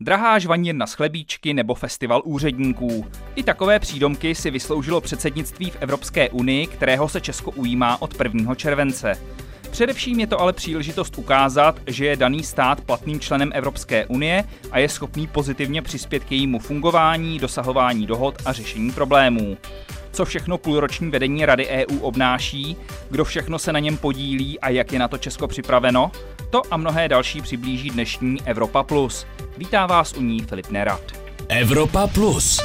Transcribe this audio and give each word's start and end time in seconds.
Drahá 0.00 0.38
žvanírna 0.38 0.86
z 0.86 0.92
chlebíčky 0.92 1.54
nebo 1.54 1.74
festival 1.74 2.22
úředníků. 2.24 3.06
I 3.34 3.42
takové 3.42 3.78
přídomky 3.78 4.34
si 4.34 4.50
vysloužilo 4.50 5.00
předsednictví 5.00 5.70
v 5.70 5.76
Evropské 5.80 6.30
unii, 6.30 6.66
kterého 6.66 7.08
se 7.08 7.20
Česko 7.20 7.50
ujímá 7.50 8.02
od 8.02 8.20
1. 8.20 8.54
července. 8.54 9.14
Především 9.76 10.20
je 10.20 10.26
to 10.26 10.40
ale 10.40 10.52
příležitost 10.52 11.18
ukázat, 11.18 11.80
že 11.86 12.06
je 12.06 12.16
daný 12.16 12.42
stát 12.42 12.80
platným 12.80 13.20
členem 13.20 13.50
Evropské 13.54 14.06
unie 14.06 14.44
a 14.70 14.78
je 14.78 14.88
schopný 14.88 15.26
pozitivně 15.26 15.82
přispět 15.82 16.24
k 16.24 16.32
jejímu 16.32 16.58
fungování, 16.58 17.38
dosahování 17.38 18.06
dohod 18.06 18.34
a 18.44 18.52
řešení 18.52 18.92
problémů. 18.92 19.56
Co 20.12 20.24
všechno 20.24 20.58
půlroční 20.58 21.10
vedení 21.10 21.46
Rady 21.46 21.66
EU 21.66 21.98
obnáší, 22.00 22.76
kdo 23.10 23.24
všechno 23.24 23.58
se 23.58 23.72
na 23.72 23.78
něm 23.78 23.96
podílí 23.96 24.60
a 24.60 24.68
jak 24.68 24.92
je 24.92 24.98
na 24.98 25.08
to 25.08 25.18
Česko 25.18 25.48
připraveno, 25.48 26.10
to 26.50 26.62
a 26.70 26.76
mnohé 26.76 27.08
další 27.08 27.40
přiblíží 27.40 27.90
dnešní 27.90 28.38
Evropa 28.44 28.82
Plus. 28.82 29.26
Vítá 29.58 29.86
vás 29.86 30.12
u 30.12 30.22
ní 30.22 30.40
Filip 30.40 30.70
Nerad. 30.70 31.02
Evropa 31.48 32.06
Plus. 32.06 32.60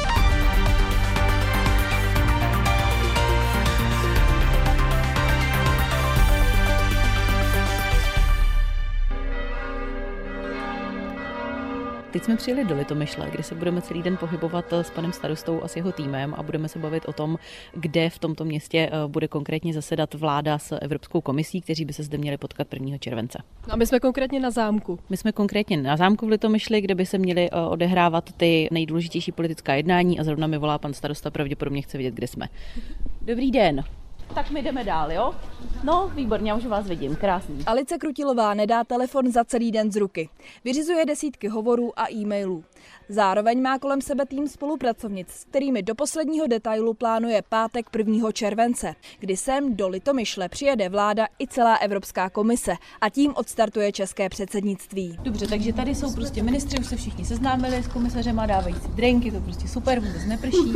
Teď 12.12 12.24
jsme 12.24 12.36
přijeli 12.36 12.66
do 12.66 12.76
Litomyšle, 12.76 13.30
kde 13.32 13.44
se 13.44 13.56
budeme 13.56 13.82
celý 13.82 14.04
den 14.04 14.18
pohybovat 14.18 14.74
s 14.74 14.90
panem 14.90 15.14
starostou 15.14 15.64
a 15.64 15.68
s 15.68 15.76
jeho 15.76 15.92
týmem 15.92 16.34
a 16.38 16.44
budeme 16.44 16.68
se 16.68 16.80
bavit 16.80 17.06
o 17.06 17.14
tom, 17.14 17.38
kde 17.74 18.10
v 18.10 18.20
tomto 18.20 18.46
městě 18.46 18.90
eh, 18.92 19.08
bude 19.08 19.28
konkrétně 19.28 19.74
zasedat 19.74 20.14
vláda 20.14 20.58
s 20.58 20.76
Evropskou 20.76 21.22
komisí, 21.22 21.62
kteří 21.62 21.86
by 21.86 21.94
se 21.94 22.04
zde 22.04 22.18
měli 22.18 22.38
potkat 22.38 22.74
1. 22.74 22.98
července. 22.98 23.44
No 23.68 23.74
a 23.74 23.76
my 23.76 23.88
jsme 23.88 24.00
konkrétně 24.00 24.40
na 24.40 24.52
zámku. 24.52 25.00
My 25.10 25.18
jsme 25.18 25.32
konkrétně 25.32 25.78
na 25.78 25.98
zámku 25.98 26.26
v 26.26 26.30
Litomyšli, 26.30 26.82
kde 26.82 26.96
by 26.96 27.06
se 27.06 27.18
měly 27.18 27.50
eh, 27.52 27.56
odehrávat 27.56 28.32
ty 28.38 28.68
nejdůležitější 28.72 29.32
politická 29.32 29.74
jednání 29.74 30.20
a 30.20 30.24
zrovna 30.24 30.48
mi 30.48 30.58
volá 30.58 30.78
pan 30.78 30.94
starosta, 30.94 31.32
pravděpodobně 31.32 31.82
chce 31.82 31.98
vědět, 31.98 32.16
kde 32.16 32.28
jsme. 32.28 32.50
Dobrý 33.22 33.52
den. 33.52 33.84
Tak 34.36 34.52
my 34.52 34.62
jdeme 34.62 34.84
dál, 34.84 35.12
jo? 35.12 35.36
No, 35.84 36.12
výborně, 36.16 36.52
já 36.52 36.58
už 36.58 36.66
vás 36.66 36.88
vidím, 36.88 37.16
krásný. 37.16 37.66
Alice 37.66 37.98
Krutilová 37.98 38.54
nedá 38.54 38.84
telefon 38.84 39.32
za 39.32 39.44
celý 39.44 39.72
den 39.72 39.92
z 39.92 39.96
ruky. 39.96 40.30
Vyřizuje 40.64 41.06
desítky 41.06 41.48
hovorů 41.48 42.00
a 42.00 42.12
e-mailů. 42.12 42.64
Zároveň 43.12 43.62
má 43.62 43.80
kolem 43.80 44.02
sebe 44.02 44.26
tým 44.26 44.48
spolupracovnic, 44.48 45.28
s 45.30 45.44
kterými 45.44 45.84
do 45.84 45.96
posledního 45.96 46.48
detailu 46.48 46.94
plánuje 46.94 47.42
pátek 47.50 47.86
1. 47.98 48.32
července, 48.32 48.96
kdy 49.20 49.38
sem 49.38 49.76
do 49.76 49.88
Litomyšle 49.88 50.50
přijede 50.50 50.90
vláda 50.90 51.28
i 51.40 51.48
celá 51.48 51.76
Evropská 51.76 52.30
komise 52.30 52.74
a 53.02 53.10
tím 53.10 53.34
odstartuje 53.36 53.92
české 53.92 54.30
předsednictví. 54.30 55.18
Dobře, 55.24 55.48
takže 55.48 55.74
tady 55.74 55.96
jsou 55.96 56.14
prostě 56.16 56.44
ministři, 56.44 56.80
už 56.80 56.86
se 56.86 56.96
všichni 56.96 57.26
seznámili 57.26 57.84
s 57.84 57.88
komisařem 57.88 58.40
a 58.40 58.46
dávají 58.46 58.76
si 58.76 58.88
drinky, 58.88 59.32
to 59.32 59.40
prostě 59.40 59.68
super, 59.68 60.00
vůbec 60.00 60.26
neprší. 60.26 60.74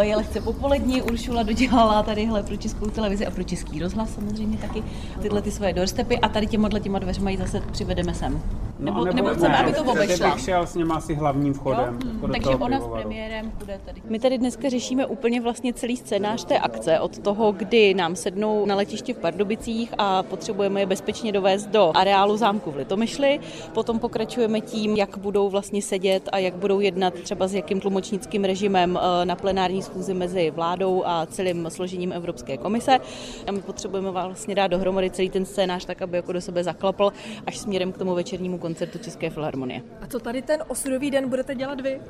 Eh, 0.00 0.04
je 0.04 0.16
lehce 0.16 0.40
popolední, 0.40 1.02
Uršula 1.02 1.42
dodělala 1.42 2.02
tadyhle 2.02 2.42
pro 2.42 2.56
českou 2.56 2.90
televizi 2.90 3.26
a 3.26 3.30
pro 3.30 3.44
český 3.44 3.78
rozhlas 3.78 4.14
samozřejmě 4.14 4.58
taky 4.58 4.82
tyhle 5.22 5.42
ty 5.42 5.50
svoje 5.50 5.72
doorstepy 5.72 6.18
a 6.18 6.28
tady 6.28 6.46
těma 6.46 6.68
těma 6.80 6.98
dveřma 6.98 7.30
ji 7.30 7.36
zase 7.36 7.60
přivedeme 7.60 8.14
sem. 8.14 8.65
Nebo, 8.78 9.04
nebo, 9.04 9.16
nebo 9.16 9.28
chceme, 9.28 9.56
aby 9.56 9.72
to 9.72 9.84
obešla. 9.84 10.34
bych 10.34 10.44
šel 10.44 10.66
s 10.66 10.74
něma 10.74 10.94
asi 10.94 11.14
hlavním 11.14 11.54
vchodem. 11.54 11.98
Jo? 12.22 12.28
Takže 12.32 12.50
ona 12.50 12.80
s 12.80 12.86
premiérem 12.86 13.52
bude 13.58 13.80
tady. 13.84 14.02
My 14.08 14.18
tady 14.18 14.38
dneska 14.38 14.68
řešíme 14.68 15.06
úplně 15.06 15.40
vlastně 15.40 15.72
celý 15.72 15.96
scénář 15.96 16.44
té 16.44 16.58
akce 16.58 17.00
od 17.00 17.18
toho, 17.18 17.52
kdy 17.52 17.94
nám 17.94 18.16
sednou 18.16 18.66
na 18.66 18.74
letišti 18.74 19.12
v 19.12 19.18
Pardubicích 19.18 19.94
a 19.98 20.22
potřebujeme 20.22 20.80
je 20.80 20.86
bezpečně 20.86 21.32
dovést 21.32 21.70
do 21.70 21.92
areálu 21.94 22.36
zámku 22.36 22.70
v 22.70 22.76
Litomyšli. 22.76 23.40
Potom 23.74 23.98
pokračujeme 23.98 24.60
tím, 24.60 24.96
jak 24.96 25.18
budou 25.18 25.48
vlastně 25.48 25.82
sedět 25.82 26.28
a 26.32 26.38
jak 26.38 26.54
budou 26.54 26.80
jednat 26.80 27.14
třeba 27.14 27.48
s 27.48 27.54
jakým 27.54 27.80
tlumočnickým 27.80 28.44
režimem 28.44 28.98
eh, 29.02 29.24
na 29.24 29.36
plenární 29.36 29.82
schůzi 29.82 30.14
mezi 30.14 30.50
vládou 30.50 31.02
a 31.06 31.26
celým 31.26 31.66
složením 31.70 32.12
Evropské 32.12 32.56
komise. 32.56 32.98
A 33.46 33.52
my 33.52 33.60
potřebujeme 33.60 34.10
vlastně 34.10 34.54
dát 34.54 34.66
dohromady 34.66 35.10
celý 35.10 35.30
ten 35.30 35.44
scénář 35.44 35.84
tak, 35.84 36.02
aby 36.02 36.16
jako 36.16 36.32
do 36.32 36.40
sebe 36.40 36.64
zaklapl 36.64 37.12
až 37.46 37.58
směrem 37.58 37.92
k 37.92 37.98
tomu 37.98 38.14
večernímu 38.14 38.58
koncertu 38.66 38.98
České 38.98 39.30
filharmonie. 39.30 39.82
A 40.00 40.06
co 40.06 40.18
tady 40.18 40.42
ten 40.42 40.64
osudový 40.68 41.10
den 41.10 41.28
budete 41.28 41.54
dělat 41.54 41.80
vy? 41.80 42.00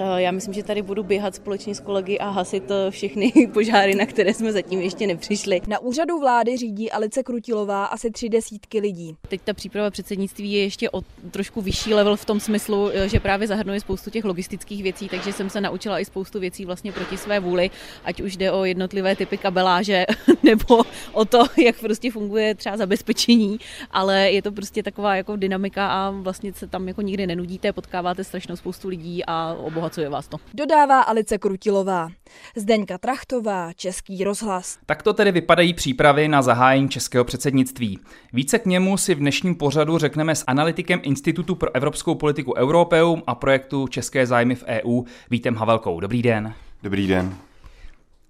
Eh, 0.00 0.22
já 0.22 0.30
myslím, 0.30 0.54
že 0.54 0.62
tady 0.62 0.82
budu 0.82 1.02
běhat 1.02 1.34
společně 1.34 1.74
s 1.74 1.80
kolegy 1.80 2.18
a 2.18 2.28
hasit 2.28 2.70
eh, 2.70 2.90
všechny 2.90 3.32
požáry, 3.52 3.94
na 3.94 4.06
které 4.06 4.34
jsme 4.34 4.52
zatím 4.52 4.80
ještě 4.80 5.06
nepřišli. 5.06 5.60
Na 5.66 5.78
úřadu 5.78 6.18
vlády 6.18 6.56
řídí 6.56 6.90
Alice 6.90 7.22
Krutilová 7.22 7.84
asi 7.84 8.10
tři 8.10 8.28
desítky 8.28 8.80
lidí. 8.80 9.16
Teď 9.28 9.40
ta 9.44 9.54
příprava 9.54 9.90
předsednictví 9.90 10.52
je 10.52 10.62
ještě 10.62 10.90
o 10.90 11.00
trošku 11.30 11.60
vyšší 11.60 11.94
level 11.94 12.16
v 12.16 12.24
tom 12.24 12.40
smyslu, 12.40 12.90
eh, 12.92 13.08
že 13.08 13.20
právě 13.20 13.48
zahrnuje 13.48 13.80
spoustu 13.80 14.10
těch 14.10 14.24
logistických 14.24 14.82
věcí, 14.82 15.08
takže 15.08 15.32
jsem 15.32 15.50
se 15.50 15.60
naučila 15.60 16.00
i 16.00 16.04
spoustu 16.04 16.40
věcí 16.40 16.64
vlastně 16.64 16.92
proti 16.92 17.16
své 17.16 17.40
vůli, 17.40 17.70
ať 18.04 18.20
už 18.20 18.36
jde 18.36 18.52
o 18.52 18.64
jednotlivé 18.64 19.16
typy 19.16 19.38
kabeláže 19.38 20.06
nebo 20.42 20.82
o 21.12 21.24
to, 21.24 21.44
jak 21.64 21.80
prostě 21.80 22.10
funguje 22.10 22.54
třeba 22.54 22.76
zabezpečení, 22.76 23.58
ale 23.90 24.30
je 24.30 24.42
to 24.42 24.52
prostě 24.52 24.82
taková 24.82 25.16
jako 25.16 25.36
dynamika 25.36 25.88
a 25.88 26.10
vlastně 26.10 26.52
se 26.52 26.66
tam 26.66 26.88
jako 26.88 27.02
nikdy 27.02 27.26
nenudíte, 27.26 27.72
potkáváte 27.72 28.24
strašnou 28.24 28.56
spoustu 28.56 28.88
lidí 28.88 29.22
a 29.26 29.54
obohacuje 29.88 30.08
vás 30.08 30.28
to. 30.28 30.36
Dodává 30.54 31.00
Alice 31.00 31.38
Krutilová. 31.38 32.08
Zdeňka 32.56 32.98
Trachtová, 32.98 33.72
Český 33.72 34.24
rozhlas. 34.24 34.78
Tak 34.86 35.02
to 35.02 35.12
tedy 35.12 35.32
vypadají 35.32 35.74
přípravy 35.74 36.28
na 36.28 36.42
zahájení 36.42 36.88
českého 36.88 37.24
předsednictví. 37.24 37.98
Více 38.32 38.58
k 38.58 38.66
němu 38.66 38.96
si 38.96 39.14
v 39.14 39.18
dnešním 39.18 39.54
pořadu 39.54 39.98
řekneme 39.98 40.34
s 40.34 40.44
analytikem 40.46 41.00
Institutu 41.02 41.54
pro 41.54 41.74
evropskou 41.74 42.14
politiku 42.14 42.54
Europeum 42.54 43.22
a 43.26 43.34
projektu 43.34 43.88
České 43.88 44.26
zájmy 44.26 44.54
v 44.54 44.64
EU 44.66 45.02
Vítem 45.30 45.54
Havelkou. 45.54 46.00
Dobrý 46.00 46.22
den. 46.22 46.54
Dobrý 46.82 47.06
den. 47.06 47.36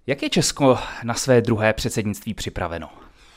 Jak 0.07 0.23
je 0.23 0.29
Česko 0.29 0.77
na 1.03 1.13
své 1.13 1.41
druhé 1.41 1.73
předsednictví 1.73 2.33
připraveno? 2.33 2.89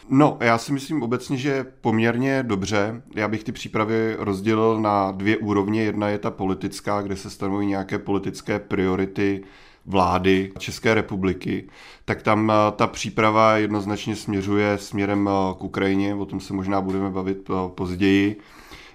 No, 0.08 0.36
já 0.40 0.58
si 0.58 0.72
myslím 0.72 1.02
obecně, 1.02 1.36
že 1.36 1.66
poměrně 1.80 2.42
dobře. 2.42 3.02
Já 3.14 3.28
bych 3.28 3.44
ty 3.44 3.52
přípravy 3.52 4.16
rozdělil 4.18 4.80
na 4.80 5.12
dvě 5.12 5.36
úrovně. 5.36 5.82
Jedna 5.82 6.08
je 6.08 6.18
ta 6.18 6.30
politická, 6.30 7.02
kde 7.02 7.16
se 7.16 7.30
stanovují 7.30 7.68
nějaké 7.68 7.98
politické 7.98 8.58
priority 8.58 9.44
vlády 9.86 10.52
České 10.58 10.94
republiky, 10.94 11.68
tak 12.04 12.22
tam 12.22 12.50
eh, 12.50 12.72
ta 12.76 12.86
příprava 12.86 13.56
jednoznačně 13.56 14.16
směřuje 14.16 14.78
směrem 14.78 15.28
eh, 15.28 15.54
k 15.54 15.62
Ukrajině, 15.64 16.14
o 16.14 16.26
tom 16.26 16.40
se 16.40 16.52
možná 16.54 16.80
budeme 16.80 17.10
bavit 17.10 17.50
eh, 17.50 17.54
později. 17.74 18.36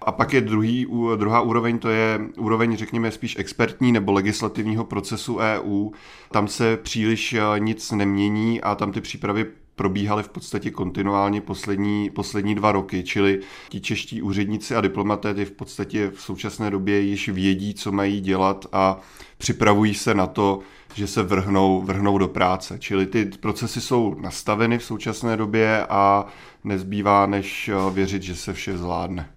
A 0.01 0.11
pak 0.11 0.33
je 0.33 0.41
druhý, 0.41 0.87
druhá 1.15 1.41
úroveň, 1.41 1.79
to 1.79 1.89
je 1.89 2.19
úroveň, 2.37 2.77
řekněme, 2.77 3.11
spíš 3.11 3.35
expertní 3.39 3.91
nebo 3.91 4.11
legislativního 4.11 4.85
procesu 4.85 5.37
EU. 5.37 5.89
Tam 6.31 6.47
se 6.47 6.77
příliš 6.77 7.35
nic 7.57 7.91
nemění 7.91 8.61
a 8.61 8.75
tam 8.75 8.91
ty 8.91 9.01
přípravy 9.01 9.45
probíhaly 9.77 10.23
v 10.23 10.29
podstatě 10.29 10.71
kontinuálně 10.71 11.41
poslední, 11.41 12.09
poslední 12.09 12.55
dva 12.55 12.71
roky, 12.71 13.03
čili 13.03 13.39
ti 13.69 13.81
čeští 13.81 14.21
úředníci 14.21 14.75
a 14.75 14.81
diplomaté 14.81 15.33
ty 15.33 15.45
v 15.45 15.51
podstatě 15.51 16.11
v 16.15 16.21
současné 16.21 16.71
době 16.71 16.99
již 16.99 17.29
vědí, 17.29 17.73
co 17.73 17.91
mají 17.91 18.21
dělat 18.21 18.65
a 18.71 18.99
připravují 19.37 19.93
se 19.93 20.13
na 20.13 20.27
to, 20.27 20.59
že 20.93 21.07
se 21.07 21.23
vrhnou, 21.23 21.81
vrhnou 21.81 22.17
do 22.17 22.27
práce. 22.27 22.79
Čili 22.79 23.05
ty 23.05 23.25
procesy 23.25 23.81
jsou 23.81 24.15
nastaveny 24.21 24.77
v 24.77 24.83
současné 24.83 25.37
době 25.37 25.85
a 25.85 26.25
nezbývá 26.63 27.25
než 27.25 27.71
věřit, 27.93 28.23
že 28.23 28.35
se 28.35 28.53
vše 28.53 28.77
zvládne. 28.77 29.29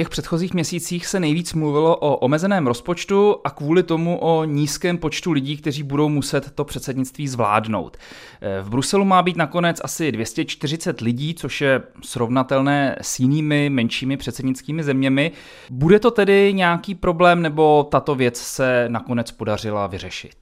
Těch 0.00 0.08
předchozích 0.08 0.54
měsících 0.54 1.06
se 1.06 1.20
nejvíc 1.20 1.54
mluvilo 1.54 1.96
o 1.96 2.16
omezeném 2.16 2.66
rozpočtu 2.66 3.36
a 3.44 3.50
kvůli 3.50 3.82
tomu 3.82 4.18
o 4.18 4.44
nízkém 4.44 4.98
počtu 4.98 5.32
lidí, 5.32 5.56
kteří 5.56 5.82
budou 5.82 6.08
muset 6.08 6.50
to 6.54 6.64
předsednictví 6.64 7.28
zvládnout. 7.28 7.96
V 8.62 8.70
Bruselu 8.70 9.04
má 9.04 9.22
být 9.22 9.36
nakonec 9.36 9.80
asi 9.84 10.12
240 10.12 11.00
lidí, 11.00 11.34
což 11.34 11.60
je 11.60 11.82
srovnatelné 12.02 12.96
s 13.00 13.20
jinými 13.20 13.70
menšími 13.70 14.16
předsednickými 14.16 14.82
zeměmi. 14.82 15.32
Bude 15.70 15.98
to 15.98 16.10
tedy 16.10 16.52
nějaký 16.54 16.94
problém 16.94 17.42
nebo 17.42 17.88
tato 17.90 18.14
věc 18.14 18.36
se 18.40 18.84
nakonec 18.88 19.30
podařila 19.30 19.86
vyřešit? 19.86 20.36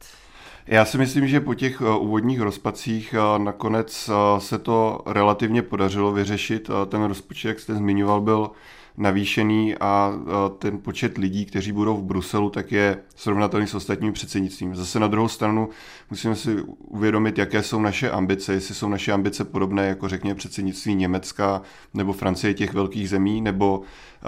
Já 0.66 0.84
si 0.84 0.98
myslím, 0.98 1.28
že 1.28 1.40
po 1.40 1.54
těch 1.54 1.80
eh, 1.80 1.84
úvodních 1.98 2.40
rozpacích 2.40 3.14
eh, 3.14 3.38
nakonec 3.38 4.10
eh, 4.10 4.40
se 4.40 4.58
to 4.58 5.00
relativně 5.06 5.62
podařilo 5.62 6.12
vyřešit. 6.12 6.70
Ten 6.88 7.04
rozpočet, 7.04 7.48
jak 7.48 7.60
jste 7.60 7.74
zmiňoval, 7.74 8.20
byl 8.20 8.50
navýšený 8.98 9.76
a 9.80 10.12
ten 10.58 10.78
počet 10.78 11.18
lidí, 11.18 11.44
kteří 11.44 11.72
budou 11.72 11.96
v 11.96 12.02
Bruselu, 12.02 12.50
tak 12.50 12.72
je 12.72 12.98
srovnatelný 13.16 13.66
s 13.66 13.74
ostatním 13.74 14.12
předsednictvím. 14.12 14.74
Zase 14.74 15.00
na 15.00 15.06
druhou 15.06 15.28
stranu 15.28 15.68
musíme 16.10 16.36
si 16.36 16.62
uvědomit, 16.78 17.38
jaké 17.38 17.62
jsou 17.62 17.80
naše 17.80 18.10
ambice, 18.10 18.52
jestli 18.52 18.74
jsou 18.74 18.88
naše 18.88 19.12
ambice 19.12 19.44
podobné 19.44 19.86
jako 19.86 20.08
řekněme 20.08 20.34
předsednictví 20.34 20.94
Německa 20.94 21.62
nebo 21.94 22.12
Francie 22.12 22.54
těch 22.54 22.74
velkých 22.74 23.08
zemí, 23.08 23.40
nebo 23.40 23.82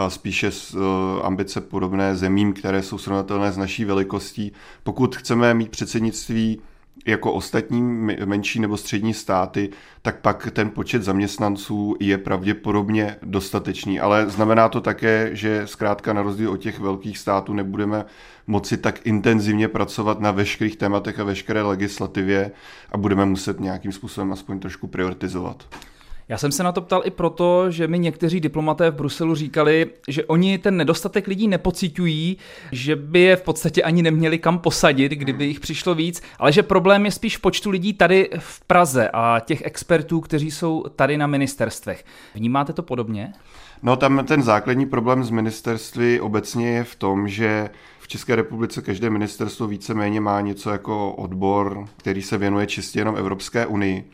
spíše 0.08 0.46
e, 0.48 0.76
ambice 1.22 1.60
podobné 1.60 2.16
zemím, 2.16 2.52
které 2.52 2.82
jsou 2.82 2.98
srovnatelné 2.98 3.52
s 3.52 3.56
naší 3.56 3.84
velikostí. 3.84 4.52
Pokud 4.82 5.16
chceme 5.16 5.54
mít 5.54 5.70
předsednictví 5.70 6.60
jako 7.06 7.32
ostatní 7.32 7.82
menší 8.24 8.60
nebo 8.60 8.76
střední 8.76 9.14
státy, 9.14 9.70
tak 10.02 10.20
pak 10.20 10.48
ten 10.52 10.70
počet 10.70 11.02
zaměstnanců 11.02 11.96
je 12.00 12.18
pravděpodobně 12.18 13.16
dostatečný. 13.22 14.00
Ale 14.00 14.30
znamená 14.30 14.68
to 14.68 14.80
také, 14.80 15.30
že 15.32 15.62
zkrátka 15.66 16.12
na 16.12 16.22
rozdíl 16.22 16.50
od 16.50 16.56
těch 16.56 16.78
velkých 16.78 17.18
států 17.18 17.54
nebudeme 17.54 18.04
moci 18.46 18.76
tak 18.76 19.06
intenzivně 19.06 19.68
pracovat 19.68 20.20
na 20.20 20.30
veškerých 20.30 20.76
tématech 20.76 21.20
a 21.20 21.24
veškeré 21.24 21.62
legislativě 21.62 22.50
a 22.92 22.98
budeme 22.98 23.24
muset 23.24 23.60
nějakým 23.60 23.92
způsobem 23.92 24.32
aspoň 24.32 24.58
trošku 24.58 24.86
prioritizovat. 24.86 25.64
Já 26.30 26.38
jsem 26.38 26.52
se 26.52 26.62
na 26.62 26.72
to 26.72 26.80
ptal 26.80 27.02
i 27.04 27.10
proto, 27.10 27.70
že 27.70 27.88
mi 27.88 27.98
někteří 27.98 28.40
diplomaté 28.40 28.90
v 28.90 28.94
Bruselu 28.94 29.34
říkali, 29.34 29.86
že 30.08 30.24
oni 30.24 30.58
ten 30.58 30.76
nedostatek 30.76 31.26
lidí 31.26 31.48
nepocitují, 31.48 32.36
že 32.72 32.96
by 32.96 33.20
je 33.20 33.36
v 33.36 33.42
podstatě 33.42 33.82
ani 33.82 34.02
neměli 34.02 34.38
kam 34.38 34.58
posadit, 34.58 35.12
kdyby 35.12 35.44
jich 35.44 35.60
přišlo 35.60 35.94
víc, 35.94 36.22
ale 36.38 36.52
že 36.52 36.62
problém 36.62 37.04
je 37.04 37.10
spíš 37.10 37.36
v 37.36 37.40
počtu 37.40 37.70
lidí 37.70 37.92
tady 37.92 38.30
v 38.38 38.60
Praze 38.66 39.10
a 39.12 39.40
těch 39.40 39.62
expertů, 39.64 40.20
kteří 40.20 40.50
jsou 40.50 40.84
tady 40.96 41.16
na 41.18 41.26
ministerstvech. 41.26 42.04
Vnímáte 42.34 42.72
to 42.72 42.82
podobně? 42.82 43.32
No 43.82 43.96
tam 43.96 44.24
ten 44.26 44.42
základní 44.42 44.86
problém 44.86 45.24
z 45.24 45.30
ministerství 45.30 46.20
obecně 46.20 46.68
je 46.68 46.84
v 46.84 46.94
tom, 46.94 47.28
že 47.28 47.70
v 48.00 48.08
České 48.08 48.36
republice 48.36 48.82
každé 48.82 49.10
ministerstvo 49.10 49.66
víceméně 49.66 50.20
má 50.20 50.40
něco 50.40 50.70
jako 50.70 51.12
odbor, 51.12 51.84
který 51.96 52.22
se 52.22 52.38
věnuje 52.38 52.66
čistě 52.66 52.98
jenom 52.98 53.16
Evropské 53.16 53.66
unii 53.66 54.10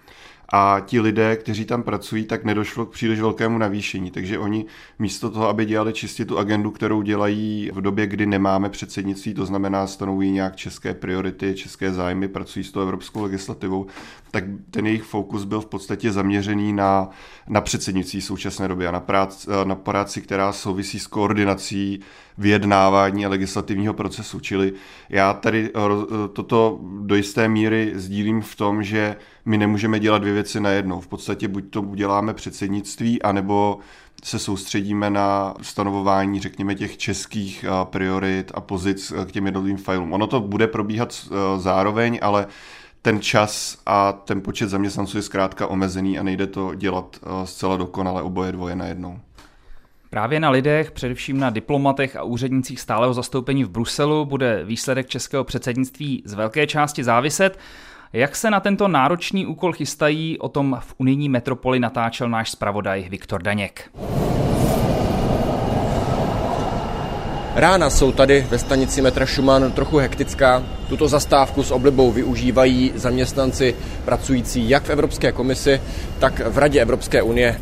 a 0.48 0.80
ti 0.86 1.00
lidé, 1.00 1.36
kteří 1.36 1.64
tam 1.64 1.82
pracují, 1.82 2.24
tak 2.24 2.44
nedošlo 2.44 2.86
k 2.86 2.92
příliš 2.92 3.20
velkému 3.20 3.58
navýšení. 3.58 4.10
Takže 4.10 4.38
oni 4.38 4.66
místo 4.98 5.30
toho, 5.30 5.48
aby 5.48 5.64
dělali 5.64 5.92
čistě 5.92 6.24
tu 6.24 6.38
agendu, 6.38 6.70
kterou 6.70 7.02
dělají 7.02 7.70
v 7.74 7.80
době, 7.80 8.06
kdy 8.06 8.26
nemáme 8.26 8.70
předsednictví, 8.70 9.34
to 9.34 9.46
znamená 9.46 9.86
stanovují 9.86 10.30
nějak 10.30 10.56
české 10.56 10.94
priority, 10.94 11.54
české 11.54 11.92
zájmy, 11.92 12.28
pracují 12.28 12.64
s 12.64 12.72
tou 12.72 12.80
evropskou 12.80 13.22
legislativou, 13.22 13.86
tak 14.30 14.44
ten 14.70 14.86
jejich 14.86 15.02
fokus 15.02 15.44
byl 15.44 15.60
v 15.60 15.66
podstatě 15.66 16.12
zaměřený 16.12 16.72
na, 16.72 17.10
na 17.48 17.60
předsednictví 17.60 18.20
současné 18.20 18.68
doby 18.68 18.86
a 18.86 18.90
na, 18.90 19.00
práci, 19.00 19.50
na 19.64 19.74
práci, 19.74 20.22
která 20.22 20.52
souvisí 20.52 20.98
s 20.98 21.06
koordinací 21.06 22.00
vyjednávání 22.38 23.26
a 23.26 23.28
legislativního 23.28 23.94
procesu. 23.94 24.40
Čili 24.40 24.72
já 25.08 25.32
tady 25.32 25.70
eh, 25.70 25.78
toto 26.32 26.80
do 27.00 27.14
jisté 27.14 27.48
míry 27.48 27.92
sdílím 27.94 28.42
v 28.42 28.54
tom, 28.54 28.82
že 28.82 29.16
my 29.44 29.58
nemůžeme 29.58 30.00
dělat 30.00 30.18
dvě 30.18 30.32
věci 30.32 30.60
najednou. 30.60 31.00
V 31.00 31.06
podstatě 31.06 31.48
buď 31.48 31.70
to 31.70 31.82
uděláme 31.82 32.34
předsednictví, 32.34 33.22
anebo 33.22 33.78
se 34.24 34.38
soustředíme 34.38 35.10
na 35.10 35.54
stanovování, 35.62 36.40
řekněme, 36.40 36.74
těch 36.74 36.96
českých 36.96 37.64
eh, 37.64 37.84
priorit 37.84 38.52
a 38.54 38.60
pozic 38.60 39.12
eh, 39.16 39.24
k 39.24 39.32
těm 39.32 39.46
jednotlivým 39.46 39.78
filům. 39.78 40.12
Ono 40.12 40.26
to 40.26 40.40
bude 40.40 40.66
probíhat 40.66 41.28
zároveň, 41.56 42.18
ale 42.22 42.46
ten 43.02 43.20
čas 43.20 43.78
a 43.86 44.12
ten 44.12 44.40
počet 44.40 44.68
zaměstnanců 44.68 45.16
je 45.16 45.22
zkrátka 45.22 45.66
omezený 45.66 46.18
a 46.18 46.22
nejde 46.22 46.46
to 46.46 46.74
dělat 46.74 47.16
zcela 47.44 47.76
dokonale 47.76 48.22
oboje 48.22 48.52
dvoje 48.52 48.76
najednou. 48.76 49.20
Právě 50.16 50.40
na 50.40 50.50
lidech, 50.50 50.90
především 50.90 51.40
na 51.40 51.50
diplomatech 51.50 52.16
a 52.16 52.22
úřednicích 52.22 52.80
stáleho 52.80 53.14
zastoupení 53.14 53.64
v 53.64 53.68
Bruselu, 53.68 54.24
bude 54.24 54.64
výsledek 54.64 55.06
českého 55.08 55.44
předsednictví 55.44 56.22
z 56.24 56.34
velké 56.34 56.66
části 56.66 57.04
záviset. 57.04 57.58
Jak 58.12 58.36
se 58.36 58.50
na 58.50 58.60
tento 58.60 58.88
náročný 58.88 59.46
úkol 59.46 59.72
chystají, 59.72 60.38
o 60.38 60.48
tom 60.48 60.78
v 60.80 60.94
unijní 60.98 61.28
metropoli 61.28 61.80
natáčel 61.80 62.28
náš 62.28 62.50
zpravodaj 62.50 63.08
Viktor 63.08 63.42
Daněk. 63.42 63.90
Rána 67.54 67.90
jsou 67.90 68.12
tady 68.12 68.46
ve 68.50 68.58
stanici 68.58 69.02
metra 69.02 69.26
Schumann 69.26 69.72
trochu 69.72 69.96
hektická. 69.96 70.62
Tuto 70.88 71.08
zastávku 71.08 71.62
s 71.62 71.70
oblibou 71.70 72.12
využívají 72.12 72.92
zaměstnanci 72.94 73.74
pracující 74.04 74.68
jak 74.68 74.84
v 74.84 74.90
Evropské 74.90 75.32
komisi, 75.32 75.80
tak 76.18 76.40
v 76.48 76.58
Radě 76.58 76.80
Evropské 76.80 77.22
unie. 77.22 77.60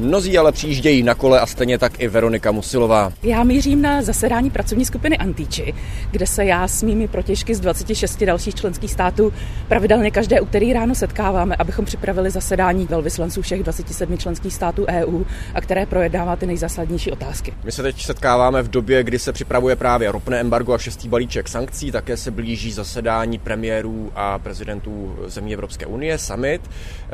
Mnozí 0.00 0.38
ale 0.38 0.52
přijíždějí 0.52 1.02
na 1.02 1.14
kole 1.14 1.40
a 1.40 1.46
stejně 1.46 1.78
tak 1.78 2.00
i 2.00 2.08
Veronika 2.08 2.52
Musilová. 2.52 3.12
Já 3.22 3.44
mířím 3.44 3.82
na 3.82 4.02
zasedání 4.02 4.50
pracovní 4.50 4.84
skupiny 4.84 5.18
Antiči, 5.18 5.74
kde 6.10 6.26
se 6.26 6.44
já 6.44 6.68
s 6.68 6.82
mými 6.82 7.08
protěžky 7.08 7.54
z 7.54 7.60
26 7.60 8.24
dalších 8.24 8.54
členských 8.54 8.92
států 8.92 9.32
pravidelně 9.68 10.10
každé 10.10 10.40
úterý 10.40 10.72
ráno 10.72 10.94
setkáváme, 10.94 11.56
abychom 11.58 11.84
připravili 11.84 12.30
zasedání 12.30 12.86
velvyslanců 12.86 13.42
všech 13.42 13.62
27 13.62 14.18
členských 14.18 14.54
států 14.54 14.86
EU 14.88 15.24
a 15.54 15.60
které 15.60 15.86
projednává 15.86 16.36
ty 16.36 16.46
nejzásadnější 16.46 17.12
otázky. 17.12 17.54
My 17.64 17.72
se 17.72 17.82
teď 17.82 18.02
setkáváme 18.02 18.62
v 18.62 18.68
době, 18.68 19.04
kdy 19.04 19.18
se 19.18 19.32
připravuje 19.32 19.76
právě 19.76 20.12
ropné 20.12 20.40
embargo 20.40 20.72
a 20.72 20.78
šestý 20.78 21.08
balíček 21.08 21.48
sankcí, 21.48 21.92
také 21.92 22.16
se 22.16 22.30
blíží 22.30 22.72
zasedání 22.72 23.38
premiérů 23.38 24.12
a 24.14 24.38
prezidentů 24.38 25.16
zemí 25.26 25.54
Evropské 25.54 25.86
unie, 25.86 26.18
summit. 26.18 26.70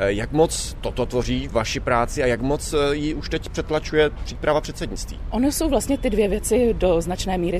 Jak 0.06 0.32
moc 0.32 0.76
toto 0.81 1.06
tvoří 1.06 1.49
vaši 1.52 1.81
práci 1.81 2.23
a 2.23 2.26
jak 2.26 2.40
moc 2.40 2.71
ji 2.92 3.14
už 3.14 3.28
teď 3.28 3.48
přetlačuje 3.48 4.10
příprava 4.10 4.60
předsednictví. 4.60 5.19
Ono 5.30 5.52
jsou 5.52 5.69
vlastně 5.69 5.98
ty 5.98 6.10
dvě 6.10 6.28
věci 6.28 6.74
do 6.74 7.00
značné 7.00 7.38
míry 7.38 7.58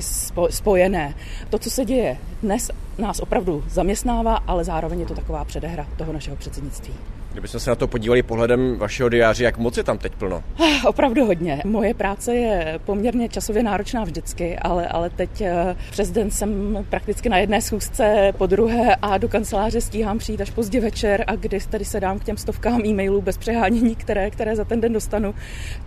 spojené. 0.49 1.15
To, 1.49 1.59
co 1.59 1.69
se 1.69 1.85
děje 1.85 2.17
dnes, 2.43 2.71
nás 2.97 3.19
opravdu 3.19 3.63
zaměstnává, 3.67 4.35
ale 4.35 4.63
zároveň 4.63 4.99
je 4.99 5.05
to 5.05 5.15
taková 5.15 5.45
předehra 5.45 5.87
toho 5.97 6.13
našeho 6.13 6.35
předsednictví. 6.37 6.93
Kdybychom 7.33 7.59
se 7.59 7.69
na 7.69 7.75
to 7.75 7.87
podívali 7.87 8.23
pohledem 8.23 8.77
vašeho 8.77 9.09
diáře, 9.09 9.43
jak 9.43 9.57
moc 9.57 9.77
je 9.77 9.83
tam 9.83 9.97
teď 9.97 10.15
plno? 10.15 10.43
Ah, 10.59 10.87
opravdu 10.87 11.25
hodně. 11.25 11.61
Moje 11.65 11.93
práce 11.93 12.35
je 12.35 12.79
poměrně 12.85 13.29
časově 13.29 13.63
náročná 13.63 14.03
vždycky, 14.03 14.57
ale, 14.57 14.87
ale 14.87 15.09
teď 15.09 15.41
eh, 15.41 15.75
přes 15.91 16.11
den 16.11 16.31
jsem 16.31 16.77
prakticky 16.89 17.29
na 17.29 17.37
jedné 17.37 17.61
schůzce 17.61 18.33
po 18.37 18.45
druhé 18.45 18.95
a 18.95 19.17
do 19.17 19.29
kanceláře 19.29 19.81
stíhám 19.81 20.17
přijít 20.17 20.41
až 20.41 20.51
pozdě 20.51 20.79
večer 20.79 21.23
a 21.27 21.35
kdy 21.35 21.59
tady 21.69 21.85
se 21.85 21.99
dám 21.99 22.19
k 22.19 22.23
těm 22.23 22.37
stovkám 22.37 22.85
e-mailů 22.85 23.21
bez 23.21 23.37
přehánění, 23.37 23.95
které, 23.95 24.29
které 24.29 24.55
za 24.55 24.65
ten 24.65 24.81
den 24.81 24.93
dostanu. 24.93 25.35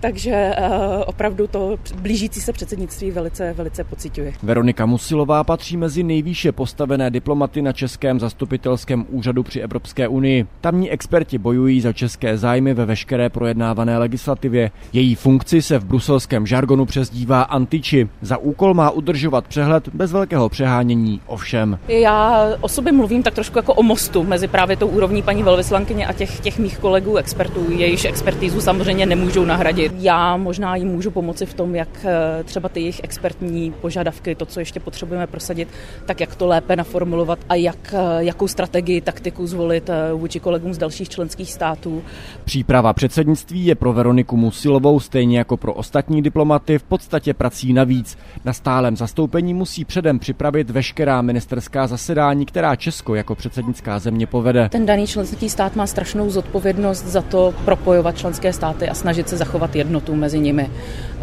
Takže 0.01 0.55
uh, 0.59 1.03
opravdu 1.07 1.47
to 1.47 1.77
blížící 2.01 2.41
se 2.41 2.53
předsednictví 2.53 3.11
velice, 3.11 3.53
velice 3.53 3.85
pocituje. 3.85 4.33
Veronika 4.43 4.87
Musilová 4.87 5.45
patří 5.45 5.77
mezi 5.77 6.03
nejvýše 6.03 6.53
postavené 6.53 7.11
diplomaty 7.11 7.63
na 7.63 7.73
Českém 7.73 8.21
zastupitelském 8.21 9.07
úřadu 9.09 9.43
při 9.43 9.61
Evropské 9.61 10.09
unii. 10.09 10.47
Tamní 10.61 10.91
experti 10.91 11.36
Piráti 11.37 11.43
bojují 11.43 11.81
za 11.81 11.93
české 11.93 12.39
zájmy 12.39 12.75
ve 12.75 12.87
veškeré 12.87 13.29
projednávané 13.29 13.99
legislativě. 13.99 14.71
Její 14.93 15.15
funkci 15.15 15.63
se 15.63 15.79
v 15.79 15.85
bruselském 15.85 16.47
žargonu 16.47 16.87
přezdívá 16.87 17.43
antiči. 17.43 18.09
Za 18.23 18.37
úkol 18.37 18.75
má 18.75 18.91
udržovat 18.91 19.47
přehled 19.47 19.89
bez 19.89 20.13
velkého 20.13 20.49
přehánění 20.49 21.21
ovšem. 21.27 21.79
Já 21.89 22.49
o 22.61 22.69
sobě 22.69 22.93
mluvím 22.93 23.23
tak 23.23 23.35
trošku 23.35 23.59
jako 23.59 23.75
o 23.75 23.83
mostu 23.83 24.25
mezi 24.25 24.49
právě 24.49 24.77
tou 24.77 24.87
úrovní 24.87 25.23
paní 25.23 25.43
velvyslankyně 25.43 26.07
a 26.07 26.13
těch, 26.13 26.41
těch 26.41 26.59
mých 26.59 26.79
kolegů 26.79 27.17
expertů. 27.17 27.67
Jejíž 27.71 28.05
expertízu 28.05 28.61
samozřejmě 28.61 29.07
nemůžou 29.07 29.45
nahradit. 29.45 29.93
Já 29.99 30.37
možná 30.37 30.77
jim 30.77 30.89
můžu 30.89 31.11
pomoci 31.11 31.47
v 31.47 31.55
tom, 31.55 31.75
jak 31.75 31.89
eh, 32.05 32.45
třeba 32.45 32.69
ty 32.69 32.81
jejich 32.81 33.01
expertní 33.05 33.75
požadavky, 33.81 34.35
to, 34.35 34.47
co 34.47 34.61
ještě 34.61 34.81
potřebujeme 34.81 35.27
prosadit, 35.27 35.69
tak 36.07 36.21
jak 36.21 36.37
to 36.37 36.47
lépe 36.47 36.77
naformulovat 36.77 37.39
a 37.49 37.55
jak, 37.55 37.95
eh, 37.95 38.25
jakou 38.25 38.49
strategii, 38.49 39.01
taktiku 39.01 39.47
zvolit 39.47 39.91
eh, 39.91 40.13
vůči 40.13 40.41
kolegům 40.41 40.75
z 40.75 40.79
dalších 40.79 41.09
členských 41.09 41.26
členských 41.27 41.53
států. 41.53 42.03
Příprava 42.45 42.93
předsednictví 42.93 43.67
je 43.67 43.75
pro 43.75 43.93
Veroniku 43.93 44.37
Musilovou 44.37 45.01
stejně 45.01 45.39
jako 45.39 45.57
pro 45.57 45.75
ostatní 45.75 46.23
diplomaty 46.23 46.79
v 46.79 46.83
podstatě 46.83 47.35
prací 47.35 47.73
navíc. 47.73 48.19
Na 48.45 48.53
stálem 48.53 48.97
zastoupení 48.97 49.55
musí 49.55 49.85
předem 49.85 50.19
připravit 50.19 50.71
veškerá 50.71 51.23
ministerská 51.23 51.87
zasedání, 51.87 52.47
která 52.47 52.77
Česko 52.77 53.15
jako 53.15 53.35
předsednická 53.35 53.99
země 53.99 54.27
povede. 54.27 54.69
Ten 54.69 54.87
daný 54.87 55.07
členský 55.07 55.49
stát 55.49 55.77
má 55.77 55.87
strašnou 55.87 56.31
zodpovědnost 56.31 57.05
za 57.05 57.23
to 57.23 57.55
propojovat 57.65 58.19
členské 58.19 58.53
státy 58.53 58.89
a 58.89 58.95
snažit 58.95 59.29
se 59.29 59.37
zachovat 59.37 59.77
jednotu 59.77 60.15
mezi 60.15 60.39
nimi 60.39 60.71